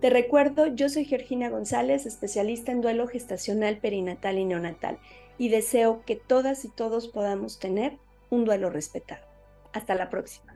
Te 0.00 0.10
recuerdo, 0.10 0.66
yo 0.66 0.88
soy 0.88 1.04
Georgina 1.04 1.48
González, 1.48 2.06
especialista 2.06 2.70
en 2.70 2.80
duelo 2.80 3.08
gestacional, 3.08 3.78
perinatal 3.78 4.38
y 4.38 4.44
neonatal, 4.44 4.98
y 5.38 5.48
deseo 5.48 6.02
que 6.06 6.16
todas 6.16 6.64
y 6.64 6.68
todos 6.68 7.08
podamos 7.08 7.58
tener 7.58 7.96
un 8.30 8.44
duelo 8.44 8.70
respetado. 8.70 9.24
Hasta 9.72 9.94
la 9.94 10.08
próxima. 10.08 10.55